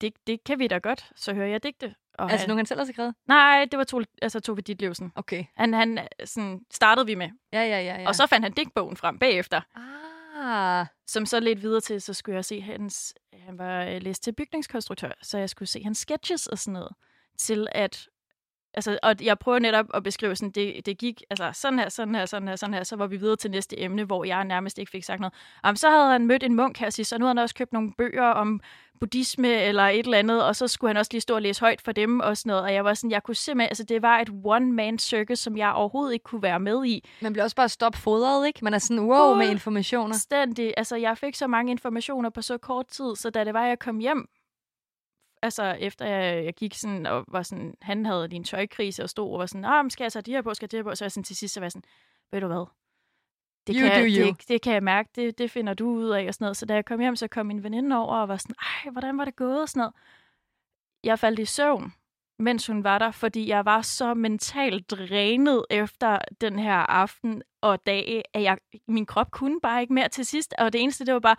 [0.00, 1.12] det, det kan vi da godt.
[1.16, 1.94] Så hører jeg digte.
[2.18, 3.14] Og Altså han, nogen, han selv har skrevet?
[3.28, 5.12] Nej, det var to, altså Tove Ditlevsen.
[5.14, 5.44] Okay.
[5.56, 7.30] Han, han sådan, startede vi med.
[7.52, 7.80] Ja, ja, ja.
[7.80, 8.00] ja.
[8.00, 8.08] Ja.
[8.08, 9.60] Og så fandt han digtbogen frem bagefter.
[10.36, 13.14] Ah, Som så lidt videre til, så skulle jeg se hans...
[13.38, 16.92] Han var øh, læst til bygningskonstruktør, så jeg skulle se hans sketches og sådan noget.
[17.38, 18.08] Til at...
[18.74, 22.14] Altså, og jeg prøver netop at beskrive sådan, det, det gik altså, sådan her, sådan
[22.14, 22.84] her, sådan her, sådan her.
[22.84, 25.34] Så var vi videre til næste emne, hvor jeg nærmest ikke fik sagt noget.
[25.64, 27.72] Jamen, så havde han mødt en munk her sidst, og nu havde han også købt
[27.72, 28.60] nogle bøger om
[29.00, 31.80] buddhisme eller et eller andet, og så skulle han også lige stå og læse højt
[31.80, 32.62] for dem og sådan noget.
[32.62, 35.72] Og jeg var sådan, jeg kunne simpelthen, altså det var et one-man circus, som jeg
[35.72, 37.08] overhovedet ikke kunne være med i.
[37.20, 38.58] man bliver også bare stopfodret, ikke?
[38.62, 40.14] Man er sådan, wow, med informationer.
[40.14, 40.74] Fuldstændig.
[40.76, 43.78] Altså, jeg fik så mange informationer på så kort tid, så da det var, jeg
[43.78, 44.28] kom hjem,
[45.42, 49.10] altså efter jeg, jeg gik sådan, og var sådan, han havde lige en tøjkrise og
[49.10, 50.82] stod og var sådan, ah, skal jeg tage de her på, skal jeg de her
[50.82, 50.94] på?
[50.94, 51.84] Så jeg sådan, til sidst, så var jeg sådan,
[52.32, 52.66] ved du hvad?
[53.66, 54.26] Det You kan, you.
[54.26, 56.56] Det, det kan jeg mærke, det, det finder du ud af og sådan noget.
[56.56, 59.18] Så da jeg kom hjem, så kom min veninde over og var sådan, ej, hvordan
[59.18, 59.94] var det gået og sådan noget.
[61.04, 61.92] Jeg faldt i søvn,
[62.42, 67.86] mens hun var der, fordi jeg var så mentalt drænet efter den her aften og
[67.86, 70.54] dag, at jeg, min krop kunne bare ikke mere til sidst.
[70.58, 71.36] Og det eneste, det var bare...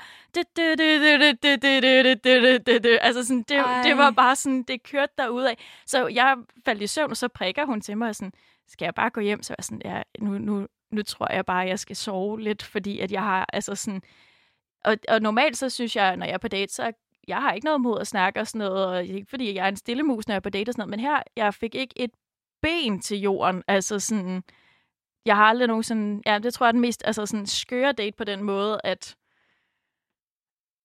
[3.01, 3.81] Altså sådan, det, Ej.
[3.83, 5.57] det var bare sådan, det kørte af.
[5.85, 8.33] Så jeg faldt i søvn, og så prikker hun til mig og sådan,
[8.67, 9.43] skal jeg bare gå hjem?
[9.43, 12.63] Så jeg sådan, ja, nu, nu, nu tror jeg bare, at jeg skal sove lidt,
[12.63, 14.01] fordi at jeg har, altså sådan...
[14.85, 16.91] Og, og normalt så synes jeg, når jeg er på date, så
[17.27, 19.69] jeg har ikke noget mod at snakke og sådan noget, og ikke fordi jeg er
[19.69, 21.75] en stille mus, når jeg er på date og sådan noget, men her, jeg fik
[21.75, 22.11] ikke et
[22.61, 24.43] ben til jorden, altså sådan,
[25.25, 27.91] jeg har aldrig nogen sådan, ja, det tror jeg er den mest, altså sådan skøre
[27.91, 29.15] date på den måde, at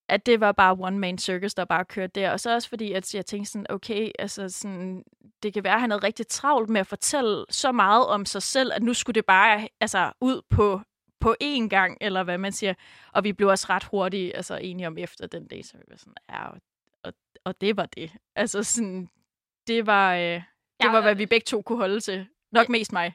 [0.08, 2.30] at det var bare one man circus, der bare kørte der.
[2.30, 5.04] Og så også fordi, at jeg tænkte sådan, okay, altså sådan,
[5.42, 8.42] det kan være, at han havde rigtig travlt med at fortælle så meget om sig
[8.42, 10.80] selv, at nu skulle det bare altså, ud på,
[11.20, 12.74] på én gang, eller hvad man siger.
[13.12, 15.96] Og vi blev også ret hurtigt altså, enige om efter den dag, så vi var
[15.96, 16.60] sådan, ja, og,
[17.04, 17.12] og,
[17.44, 18.12] og det var det.
[18.36, 19.08] Altså sådan,
[19.66, 20.44] det var, øh, det
[20.84, 22.26] Ja, var, hvad vi begge to kunne holde til.
[22.52, 23.14] Nok mest mig.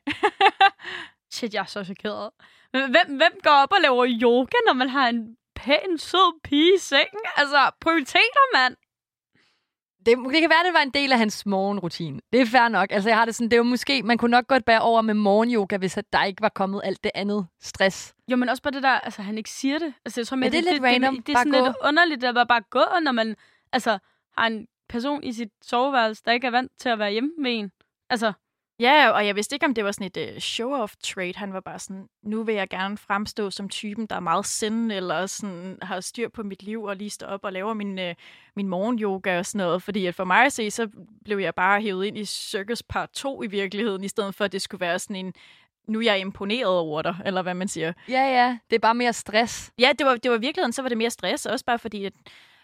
[1.34, 2.30] Shit, jeg er så chokeret.
[2.72, 6.78] Hvem, hvem går op og laver yoga, når man har en pæn, sød pige i
[6.80, 7.22] sengen?
[7.36, 8.76] Altså, prioriteter, mand.
[10.06, 12.20] Det, det kan være, det var en del af hans morgenrutine.
[12.34, 12.88] Det er fair nok.
[12.92, 15.14] Altså, jeg har det sådan, det var måske, man kunne nok godt bære over med
[15.14, 18.14] morgenyoga, hvis der ikke var kommet alt det andet stress.
[18.28, 19.94] Jo, men også bare det der, altså han ikke siger det.
[20.06, 21.16] Altså, jeg tror, Ja, mere, det er lidt random.
[21.16, 21.66] Det, det er Bare sådan gå.
[21.68, 23.36] lidt underligt at bare, bare gå, når man
[23.74, 23.98] altså,
[24.38, 27.60] har en person i sit soveværelse, der ikke er vant til at være hjemme med
[27.60, 27.72] en.
[28.10, 28.34] Altså,
[28.80, 31.34] Ja, og jeg vidste ikke, om det var sådan et uh, show-off-trade.
[31.36, 34.92] Han var bare sådan, nu vil jeg gerne fremstå som typen, der er meget send,
[34.92, 38.14] eller sådan, har styr på mit liv, og lige står op og laver min, uh,
[38.56, 39.84] min morgenyoga og sådan noget.
[39.84, 40.90] Fordi at for mig at se, så
[41.26, 44.52] blev jeg bare hævet ind i Circus Part 2 i virkeligheden, i stedet for, at
[44.52, 45.34] det skulle være sådan en,
[45.88, 47.94] nu er jeg imponeret over dig, eller hvad man siger.
[48.10, 48.58] Ja, ja.
[48.70, 49.72] Det er bare mere stress.
[49.80, 52.06] Ja, det var, det var i virkeligheden, så var det mere stress, også bare fordi,
[52.06, 52.14] at,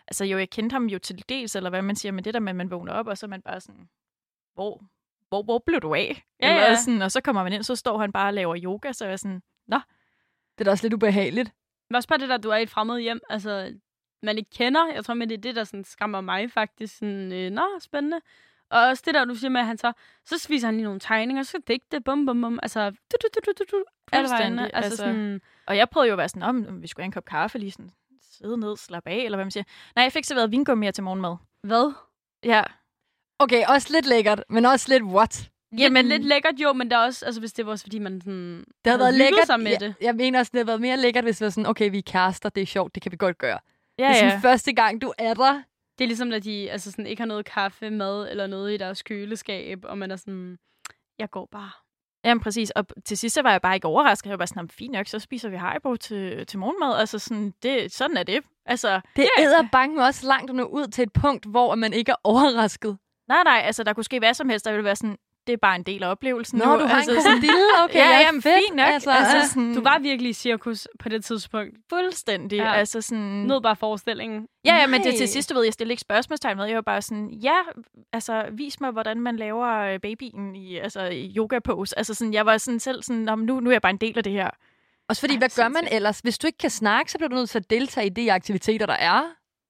[0.08, 2.40] altså jo, jeg kendte ham jo til dels, eller hvad man siger, men det der
[2.40, 3.90] med, at man vågner op, og så er man bare sådan,
[4.54, 4.84] hvor,
[5.30, 6.24] hvor, hvor blev du af?
[6.42, 6.76] Ja, eller ja.
[6.76, 9.10] Sådan, og så kommer man ind, så står han bare og laver yoga, så er
[9.10, 9.82] jeg sådan, Det
[10.60, 11.52] er da også lidt ubehageligt.
[11.90, 13.74] men også bare det der, du er i et fremmed hjem, altså,
[14.24, 14.88] man ikke kender.
[14.94, 16.98] Jeg tror, men det er det, der sådan, skræmmer mig faktisk.
[16.98, 18.22] Sådan, øh, Nå, spændende.
[18.70, 19.94] Og også det der, du siger med, at han så,
[20.26, 22.60] så viser han lige nogle tegninger, så digte, bum, bum, bum.
[22.64, 23.84] Altså, du, du, du, du, du, du.
[24.16, 24.64] Fuldstændig.
[24.74, 24.98] Altså, altså.
[24.98, 27.58] sådan, og jeg prøvede jo at være sådan, om vi skulle have en kop kaffe,
[27.60, 29.64] lige sådan, sidde ned, slappe af, eller hvad man siger.
[29.96, 31.36] Nej, jeg fik serveret vingummi til morgenmad.
[31.64, 31.94] hvad?
[32.44, 32.64] Ja.
[33.40, 35.50] Okay, også lidt lækkert, men også lidt what?
[35.78, 38.22] Jamen, lidt lækkert jo, men der er også, altså hvis det var også, fordi man
[38.22, 39.46] sådan, Det havde været lækkert.
[39.46, 39.96] sig med jeg, det.
[40.02, 42.02] jeg mener også, det havde været mere lækkert, hvis det var sådan, okay, vi er
[42.06, 43.60] kærester, det er sjovt, det kan vi godt gøre.
[44.00, 44.50] Ja, det er sådan ja.
[44.50, 45.54] første gang, du er der.
[45.98, 48.78] Det er ligesom, når de altså sådan, ikke har noget kaffe, mad eller noget i
[48.78, 50.58] deres køleskab, og man er sådan,
[51.20, 51.72] jeg går bare.
[52.26, 54.26] Jamen præcis, og til sidst så var jeg bare ikke overrasket.
[54.26, 57.00] Jeg var bare sådan, "Jamen, fint nok, så spiser vi Haribo til, til morgenmad.
[57.00, 58.44] Altså sådan, det, sådan er det.
[58.66, 62.12] Altså, Det æder bange også langt at nå ud til et punkt, hvor man ikke
[62.12, 62.98] er overrasket.
[63.30, 64.66] Nej, nej, altså der kunne ske hvad som helst.
[64.66, 66.72] Der ville være sådan, det er bare en del af oplevelsen Nå, nu.
[66.80, 67.54] du har altså, en krokodille?
[67.84, 68.56] Okay, ja, ja, jamen, fedt.
[68.68, 68.88] fint nok.
[68.88, 71.78] Altså, Altså, sådan, Du var virkelig i cirkus på det tidspunkt.
[71.90, 72.58] fuldstændig.
[72.58, 72.74] Ja.
[72.74, 74.48] Altså sådan, Nød bare forestillingen.
[74.66, 76.66] Ja, ja, men det til sidst, du ved, jeg stillede ikke spørgsmålstegn med.
[76.66, 77.58] Jeg var bare sådan, ja,
[78.14, 81.98] altså, vis mig, hvordan man laver øh, babyen i, altså, i yoga-pose.
[81.98, 83.98] Altså, sådan, jeg var sådan selv sådan, "Nå, men nu, nu er jeg bare en
[83.98, 84.50] del af det her.
[85.10, 86.20] Også fordi, Ej, hvad gør man ellers?
[86.20, 88.86] Hvis du ikke kan snakke, så bliver du nødt til at deltage i de aktiviteter,
[88.86, 89.22] der er.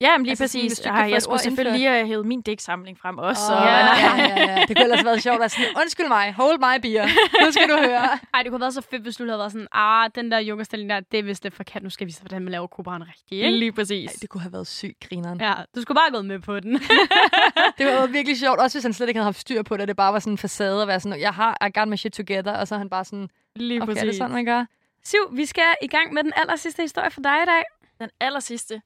[0.01, 0.85] Ja, men lige Altså sådan, præcis.
[0.85, 1.79] Ej, et jeg skulle selvfølgelig indført.
[1.79, 3.41] lige have hævet min dæksamling frem også.
[3.41, 4.55] Åh, så, ja, ja, ja, ja.
[4.67, 7.05] Det kunne ellers have været sjovt at sådan, undskyld mig, hold my beer.
[7.45, 8.03] Nu skal du høre.
[8.33, 10.39] Ej, det kunne have været så fedt, hvis du havde været sådan, ah, den der
[10.43, 11.83] yogastilling der, det er vist det forkert.
[11.83, 13.51] Nu skal vi vise, hvordan man laver kobraen rigtigt, ikke?
[13.51, 14.09] Lige præcis.
[14.09, 15.41] Ej, det kunne have været sygt, grineren.
[15.41, 16.73] Ja, du skulle bare have gået med på den.
[17.77, 19.87] Det var virkelig sjovt, også hvis han slet ikke havde haft styr på det.
[19.87, 22.13] Det bare var sådan en facade at være sådan, jeg har, I got my shit
[22.13, 24.01] together, og så er han bare sådan, Lige okay, præcis.
[24.01, 24.65] er det sådan, man gør?
[25.03, 27.63] Siv, vi skal i gang med den aller sidste historie for dig i dag.
[27.99, 28.81] Den aller sidste.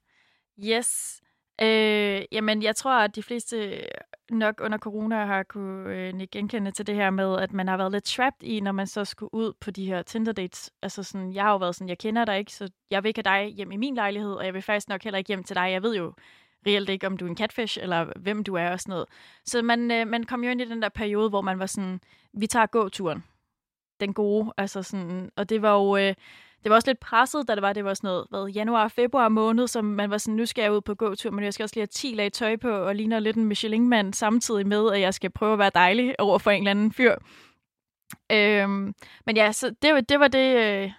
[0.60, 1.22] Yes.
[1.62, 3.86] Øh, jamen, jeg tror, at de fleste
[4.30, 7.78] nok under corona har kunne øh, nikke genkende til det her med, at man har
[7.78, 10.72] været lidt trapped i, når man så skulle ud på de her Tinder-dates.
[10.82, 13.22] Altså sådan, jeg har jo været sådan, jeg kender dig ikke, så jeg vil ikke
[13.26, 15.56] have dig hjem i min lejlighed, og jeg vil faktisk nok heller ikke hjem til
[15.56, 15.72] dig.
[15.72, 16.14] Jeg ved jo
[16.68, 19.06] reelt ikke, om du er en catfish, eller hvem du er og sådan noget.
[19.46, 22.02] Så man, øh, man kom jo ind i den der periode, hvor man var sådan,
[22.34, 23.24] vi tager gåturen.
[24.00, 25.98] Den gode, altså sådan, og det var jo...
[25.98, 26.16] Øh,
[26.64, 29.30] det var også lidt presset, da det var, det var sådan noget, hvad, januar februar
[29.30, 31.76] måned, som man var sådan, nu skal jeg ud på gåtur, men jeg skal også
[31.76, 35.14] lige have 10 lag tøj på, og ligner lidt en Michelin-mand, samtidig med, at jeg
[35.14, 37.16] skal prøve at være dejlig over for en eller anden fyr.
[38.32, 38.94] Øhm,
[39.26, 40.92] men ja, så det, var- det var det, øh,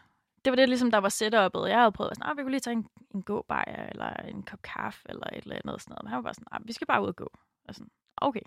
[0.45, 1.69] det var det, ligesom, der var setup'et.
[1.69, 4.43] Jeg havde prøvet at være sådan, vi kunne lige tage en, en gåbajer, eller en
[4.43, 5.81] kop kaffe, eller et eller andet.
[5.83, 6.03] Sådan noget.
[6.05, 7.31] Men han var bare sådan, vi skal bare ud og gå.
[7.69, 8.41] Og sådan, okay,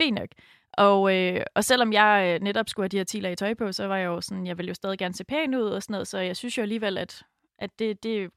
[0.00, 0.28] fint nok.
[0.72, 3.72] Og, øh, og selvom jeg øh, netop skulle have de her 10 lag tøj på,
[3.72, 5.92] så var jeg jo sådan, jeg ville jo stadig gerne se pæn ud og sådan
[5.92, 7.22] noget, så jeg synes jo alligevel, at,
[7.58, 8.30] at det, det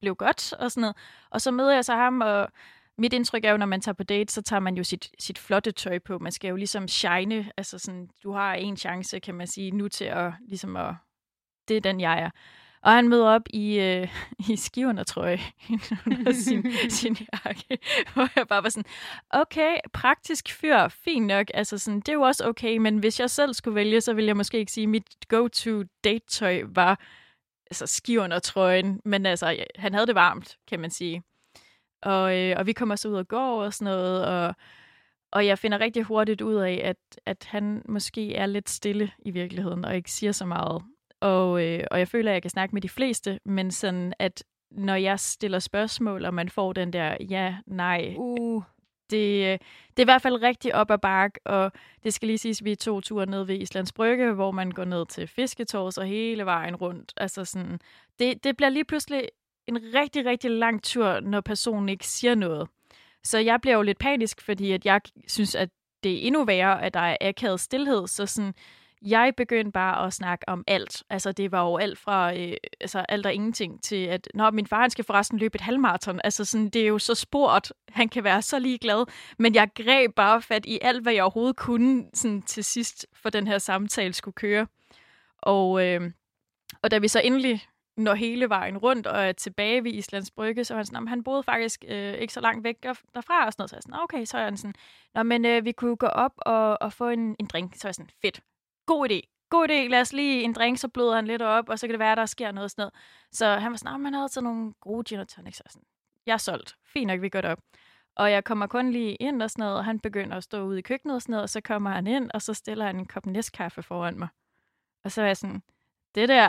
[0.00, 0.96] blev godt og sådan noget.
[1.30, 2.48] Og så møder jeg så ham, og
[2.98, 5.38] mit indtryk er jo, når man tager på date, så tager man jo sit, sit
[5.38, 6.18] flotte tøj på.
[6.18, 9.88] Man skal jo ligesom shine, altså sådan, du har en chance, kan man sige, nu
[9.88, 10.94] til at, ligesom at,
[11.68, 12.30] det er den, jeg er.
[12.82, 14.08] Og han møder op i, øh,
[14.50, 15.40] i skiverne, tror jeg,
[16.06, 17.78] under sin, sin jakke,
[18.14, 18.90] hvor jeg bare var sådan,
[19.30, 23.30] okay, praktisk fyr, fint nok, altså sådan, det er jo også okay, men hvis jeg
[23.30, 27.00] selv skulle vælge, så ville jeg måske ikke sige, at mit go-to date-tøj var
[27.70, 31.22] altså skiverne og trøjen, men altså, ja, han havde det varmt, kan man sige.
[32.02, 34.54] Og, øh, og vi kommer så ud og går og sådan noget, og,
[35.32, 39.30] og jeg finder rigtig hurtigt ud af, at, at han måske er lidt stille i
[39.30, 40.82] virkeligheden, og ikke siger så meget.
[41.20, 44.44] Og, øh, og jeg føler, at jeg kan snakke med de fleste, men sådan, at
[44.70, 48.62] når jeg stiller spørgsmål, og man får den der ja, nej, Uh,
[49.10, 49.58] det, øh,
[49.90, 51.72] det er i hvert fald rigtig op ad bark, og
[52.04, 54.84] det skal lige siges, at vi to ture ned ved Islands Brygge, hvor man går
[54.84, 57.12] ned til fisketårs og hele vejen rundt.
[57.16, 57.80] Altså sådan,
[58.18, 59.28] det, det bliver lige pludselig
[59.66, 62.68] en rigtig, rigtig lang tur, når personen ikke siger noget.
[63.24, 65.68] Så jeg bliver jo lidt panisk, fordi at jeg synes, at
[66.02, 68.06] det er endnu værre, at der er akavet stillhed.
[68.06, 68.54] Så sådan,
[69.02, 71.02] jeg begyndte bare at snakke om alt.
[71.10, 74.66] Altså, det var jo alt fra øh, altså, alt og ingenting til, at Nå, min
[74.66, 76.20] far han skal forresten løbe et halvmarathon.
[76.24, 77.72] Altså, sådan, det er jo så sport.
[77.88, 79.06] Han kan være så ligeglad.
[79.38, 83.30] Men jeg greb bare fat i alt, hvad jeg overhovedet kunne sådan, til sidst, for
[83.30, 84.66] den her samtale skulle køre.
[85.38, 86.10] Og, øh,
[86.82, 90.64] og da vi så endelig når hele vejen rundt og er tilbage ved Islands Brygge,
[90.64, 93.54] så var han sådan, han boede faktisk øh, ikke så langt væk derfra og sådan
[93.58, 93.70] noget.
[93.70, 94.74] Så jeg sådan, okay, så er han sådan,
[95.14, 97.74] Nå, men øh, vi kunne gå op og, og få en, en drink.
[97.74, 98.40] Så er jeg sådan, fedt.
[98.90, 99.20] God idé.
[99.50, 99.88] God idé.
[99.88, 102.16] Lad os lige en drink, så bløder han lidt op, og så kan det være,
[102.16, 102.94] der sker noget sådan noget.
[103.32, 105.56] Så han var sådan, "Nå, man havde sådan nogle gode gin og tonic.
[105.56, 105.86] Så sådan,
[106.26, 106.76] jeg er solgt.
[106.92, 107.58] Fint nok, vi går op.
[108.16, 110.78] Og jeg kommer kun lige ind og sådan noget, og han begynder at stå ude
[110.78, 113.06] i køkkenet og sådan noget, og så kommer han ind, og så stiller han en
[113.06, 114.28] kop næstkaffe foran mig.
[115.04, 115.62] Og så er jeg sådan,
[116.14, 116.48] det der,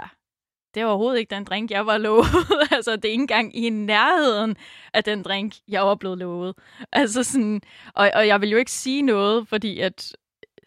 [0.73, 2.25] det er overhovedet ikke den drink, jeg var lovet.
[2.77, 4.57] altså, det er ikke engang i nærheden
[4.93, 6.55] af den drink, jeg var blevet lovet.
[6.91, 7.61] Altså sådan,
[7.95, 10.15] og, og jeg vil jo ikke sige noget, fordi at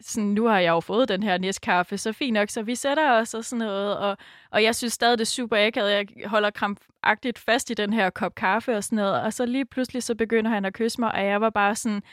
[0.05, 3.11] sådan, nu har jeg jo fået den her næstkaffe, så fint nok, så vi sætter
[3.11, 4.17] os og sådan noget, og,
[4.51, 8.09] og jeg synes stadig, det er super akavet, jeg holder krampagtigt fast i den her
[8.09, 11.11] kop kaffe og sådan noget, og så lige pludselig så begynder han at kysse mig,
[11.11, 12.03] og jeg var bare sådan,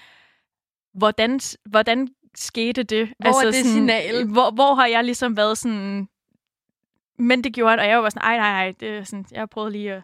[0.95, 3.12] hvordan, hvordan skete det?
[3.18, 4.26] Hvor er det sådan, signal?
[4.26, 6.09] Hvor, hvor har jeg ligesom været sådan,
[7.18, 9.51] men det gjorde han, og jeg var sådan, ej, nej, nej, det er sådan, jeg
[9.51, 10.03] prøvet lige at,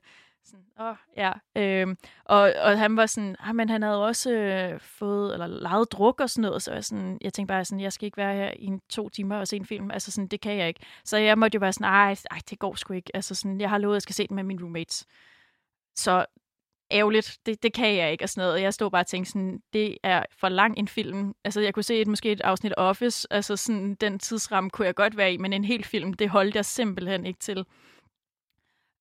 [0.48, 1.32] sådan, åh, ja.
[1.56, 5.92] Øhm, og, og han var sådan, ah, men han havde også øh, fået, eller lejet
[5.92, 8.34] druk og sådan noget, så jeg, sådan, jeg tænkte bare sådan, jeg skal ikke være
[8.34, 10.80] her i en, to timer og se en film, altså sådan, det kan jeg ikke.
[11.04, 13.70] Så jeg måtte jo være sådan, ej, ej det går sgu ikke, altså sådan, jeg
[13.70, 15.06] har lovet, at jeg skal se den med mine roommates.
[15.94, 16.26] Så
[16.90, 18.54] ærgerligt, det, det kan jeg ikke, og sådan noget.
[18.54, 21.34] Og jeg stod bare og tænkte sådan, det er for lang en film.
[21.44, 24.94] Altså, jeg kunne se et, måske et afsnit Office, altså sådan, den tidsramme kunne jeg
[24.94, 27.64] godt være i, men en hel film, det holdt jeg simpelthen ikke til.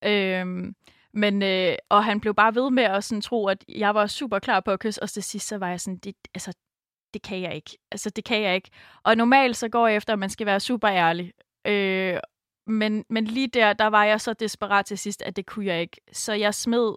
[0.03, 0.75] Øhm,
[1.18, 4.39] men, øh, og han blev bare ved med at sådan tro, at jeg var super
[4.39, 6.53] klar på at kysse, og til sidst så var jeg sådan, det, altså,
[7.13, 7.78] det kan jeg ikke.
[7.91, 8.70] Altså, det kan jeg ikke.
[9.03, 11.34] Og normalt så går jeg efter, at man skal være super ærlig.
[11.68, 12.20] Øh,
[12.68, 15.82] men, men lige der, der var jeg så desperat til sidst, at det kunne jeg
[15.82, 16.01] ikke.
[16.11, 16.93] Så jeg smed,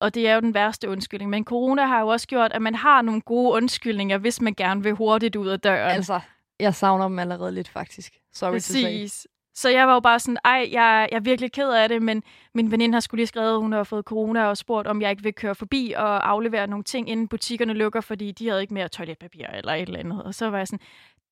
[0.00, 1.30] og det er jo den værste undskyldning.
[1.30, 4.82] Men corona har jo også gjort, at man har nogle gode undskyldninger, hvis man gerne
[4.82, 5.90] vil hurtigt ud af døren.
[5.90, 6.20] Altså,
[6.60, 8.18] jeg savner dem allerede lidt, faktisk.
[8.32, 8.52] Sorry.
[8.52, 9.26] Præcis.
[9.54, 12.22] Så jeg var jo bare sådan, ej, jeg, jeg er virkelig ked af det, men
[12.54, 15.10] min veninde har skulle lige skrevet, at hun har fået corona og spurgt, om jeg
[15.10, 18.74] ikke vil køre forbi og aflevere nogle ting, inden butikkerne lukker, fordi de havde ikke
[18.74, 20.22] mere toiletpapir eller et eller andet.
[20.22, 20.86] Og så var jeg sådan,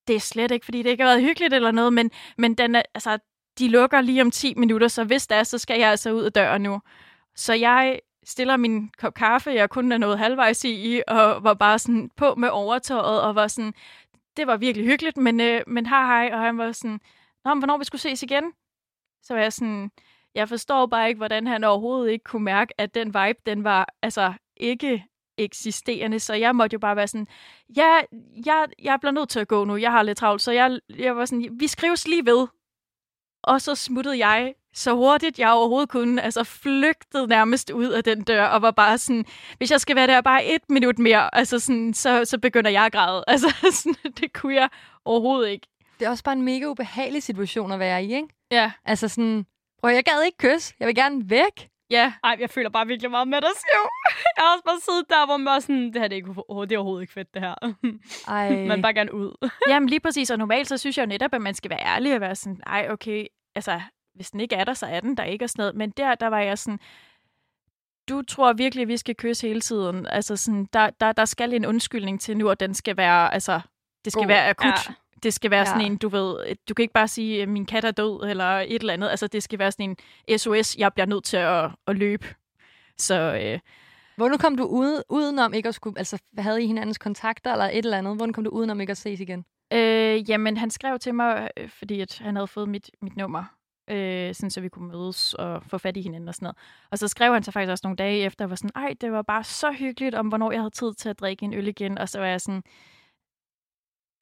[0.08, 2.74] det er slet ikke, fordi det ikke har været hyggeligt eller noget, men, men den
[2.74, 3.18] er, altså,
[3.58, 6.22] de lukker lige om 10 minutter, så hvis det er, så skal jeg altså ud
[6.22, 6.80] af døren nu.
[7.36, 11.78] Så jeg stiller min kop kaffe, jeg kun er nået halvvejs i, og var bare
[11.78, 13.74] sådan på med overtøjet, og var sådan,
[14.36, 17.00] det var virkelig hyggeligt, men, øh, men hej hej, og han var sådan,
[17.48, 18.52] Nå, men hvornår vi skulle ses igen?
[19.22, 19.90] Så var jeg sådan,
[20.34, 23.88] jeg forstår bare ikke, hvordan han overhovedet ikke kunne mærke, at den vibe, den var
[24.02, 25.04] altså ikke
[25.38, 27.28] eksisterende, så jeg måtte jo bare være sådan,
[27.76, 28.00] ja,
[28.46, 31.16] jeg, jeg bliver nødt til at gå nu, jeg har lidt travlt, så jeg, jeg
[31.16, 32.46] var sådan, vi skrives lige ved.
[33.42, 38.24] Og så smuttede jeg så hurtigt, jeg overhovedet kunne, altså flygtede nærmest ud af den
[38.24, 39.24] dør, og var bare sådan,
[39.58, 42.84] hvis jeg skal være der bare et minut mere, altså sådan, så, så begynder jeg
[42.84, 43.24] at græde.
[43.32, 44.68] Altså sådan, det kunne jeg
[45.04, 45.66] overhovedet ikke.
[45.98, 48.28] Det er også bare en mega ubehagelig situation at være i, ikke?
[48.50, 48.72] Ja.
[48.84, 49.46] Altså sådan,
[49.82, 50.74] prøv, jeg gad ikke kys.
[50.80, 51.68] Jeg vil gerne væk.
[51.90, 52.12] Ja.
[52.24, 53.80] Ej, jeg føler bare virkelig meget med dig, Siv.
[54.36, 56.28] Jeg har også bare siddet der, hvor man bare sådan, det her det er, ikke,
[56.28, 57.54] det er overhovedet ikke fedt, det her.
[58.28, 58.50] Ej.
[58.68, 59.48] man vil bare gerne ud.
[59.70, 62.14] Jamen lige præcis, og normalt så synes jeg jo netop, at man skal være ærlig
[62.14, 63.80] og være sådan, ej okay, altså
[64.14, 65.74] hvis den ikke er der, så er den der ikke og sådan noget.
[65.74, 66.78] Men der, der var jeg sådan,
[68.08, 70.06] du tror virkelig, at vi skal kysse hele tiden.
[70.06, 73.60] Altså sådan, der, der, der skal en undskyldning til nu, og den skal være, altså,
[74.04, 74.28] det skal God.
[74.28, 74.88] være akut.
[74.88, 74.94] Ja.
[75.22, 75.86] Det skal være sådan Ja.
[75.86, 78.92] en, du ved, du kan ikke bare sige, min kat er død, eller et eller
[78.92, 79.08] andet.
[79.08, 79.96] Altså, det skal være sådan
[80.28, 82.26] en SOS, jeg bliver nødt til at, at løbe.
[82.98, 83.58] Så øh,
[84.16, 85.98] Hvordan kom du ud, udenom ikke at skulle...
[85.98, 88.16] Altså, havde I hinandens kontakter eller et eller andet?
[88.16, 89.44] Hvordan kom du udenom ikke at ses igen?
[89.72, 93.44] øh, jamen, han skrev til mig, øh, fordi at han havde fået mit, mit nummer,
[93.90, 96.56] øh, sådan så vi kunne mødes og få fat i hinanden og sådan noget.
[96.90, 99.12] Og så skrev han så faktisk også nogle dage efter, og var sådan, ej, det
[99.12, 101.98] var bare så hyggeligt, om hvornår jeg havde tid til at drikke en øl igen.
[101.98, 102.62] Og så var jeg sådan,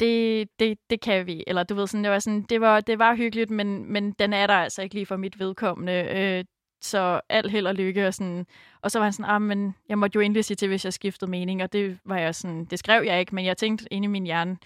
[0.00, 1.44] det, det, det kan vi.
[1.46, 4.32] Eller du ved, sådan, det var, sådan, det var, det var hyggeligt, men, men den
[4.32, 5.92] er der altså ikke lige for mit vedkommende.
[6.16, 6.44] Øh,
[6.82, 8.06] så alt held og lykke.
[8.06, 8.46] Og, sådan.
[8.82, 10.92] og så var han sådan, ah, men jeg måtte jo endelig sige til, hvis jeg
[10.92, 11.62] skiftede mening.
[11.62, 14.24] Og det var jeg sådan, det skrev jeg ikke, men jeg tænkte inde i min
[14.26, 14.56] hjerne,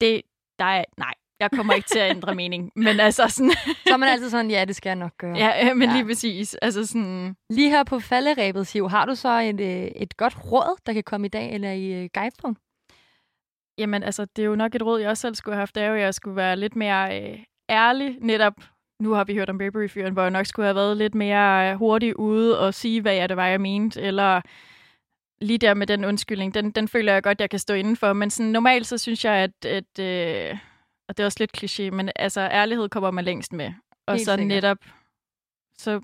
[0.00, 0.22] det,
[0.58, 2.72] der er, nej, jeg kommer ikke til at ændre mening.
[2.76, 3.52] Men altså sådan,
[3.86, 5.36] Så er man altid sådan, ja, det skal jeg nok gøre.
[5.36, 5.94] ja, øh, men Ja.
[5.96, 6.54] lige præcis.
[6.54, 10.78] Altså sådan, Lige her på falderæbet, Siv, har du så et, øh, et godt råd,
[10.86, 12.60] der kan komme i dag, eller i øh, guidepunkt?
[13.78, 15.82] Jamen, altså, det er jo nok et råd, jeg også selv skulle have haft, det
[15.82, 17.38] er jo, at jeg skulle være lidt mere øh,
[17.70, 18.54] ærlig, netop.
[19.02, 21.76] Nu har vi hørt om Burberry-fyren, hvor jeg nok skulle have været lidt mere øh,
[21.76, 24.40] hurtig ude og sige, hvad jeg det var, jeg mente, eller
[25.40, 28.12] lige der med den undskyldning, den, den føler jeg godt, jeg kan stå inden for,
[28.12, 30.58] men sådan, normalt så synes jeg, at, at øh,
[31.08, 33.72] og det er også lidt kliché, men altså, ærlighed kommer man længst med,
[34.06, 34.48] og Helt så sikkert.
[34.48, 34.78] netop,
[35.78, 36.00] så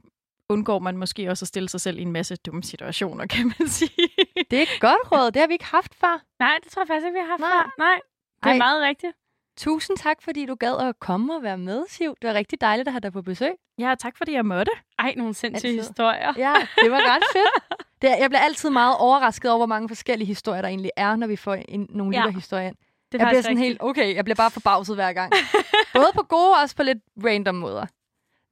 [0.48, 3.68] undgår man måske også at stille sig selv i en masse dumme situationer, kan man
[3.68, 4.08] sige.
[4.52, 6.22] Det er et godt råd, det har vi ikke haft før.
[6.38, 7.50] Nej, det tror jeg faktisk ikke, vi har haft Nej.
[7.50, 7.74] før.
[7.78, 8.00] Nej,
[8.42, 8.58] det er Ej.
[8.58, 9.12] meget rigtigt.
[9.58, 12.14] Tusind tak, fordi du gad at komme og være med, Siv.
[12.22, 13.52] Det var rigtig dejligt at have dig på besøg.
[13.78, 14.72] ja, tak fordi jeg måtte.
[14.98, 15.80] Ej, nogle sindssyge Altid.
[15.88, 16.32] historier.
[16.36, 17.80] Ja, det var ret fedt.
[18.02, 21.26] Det, jeg bliver altid meget overrasket over, hvor mange forskellige historier, der egentlig er, når
[21.26, 22.22] vi får en, nogle Ja.
[22.24, 22.76] lytterhistorier ind.
[23.12, 23.68] Det er Jeg bliver sådan rigtigt.
[23.68, 25.32] helt, okay, jeg bliver bare forbavset hver gang.
[25.94, 27.86] Både på gode og også på lidt random måder.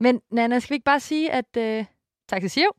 [0.00, 1.84] Men Nana, skal vi ikke bare sige, at uh,
[2.28, 2.70] tak til Siv,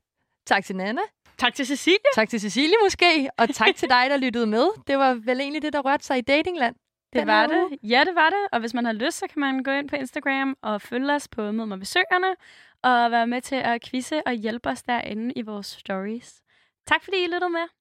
[0.47, 1.01] tak til Nana,
[1.42, 2.12] Tak til Cecilie.
[2.16, 4.68] tak til Cecilie måske, og tak til dig, der lyttede med.
[4.88, 6.76] Det var vel egentlig det, der rørte sig i datingland.
[7.14, 7.70] Det var uge.
[7.70, 7.80] det.
[7.84, 8.44] Ja, det var det.
[8.52, 11.28] Og hvis man har lyst, så kan man gå ind på Instagram og følge os
[11.28, 12.36] på Mød mig ved Søerne,
[12.84, 16.42] og være med til at quizze og hjælpe os derinde i vores stories.
[16.88, 17.80] Tak fordi I lyttede med.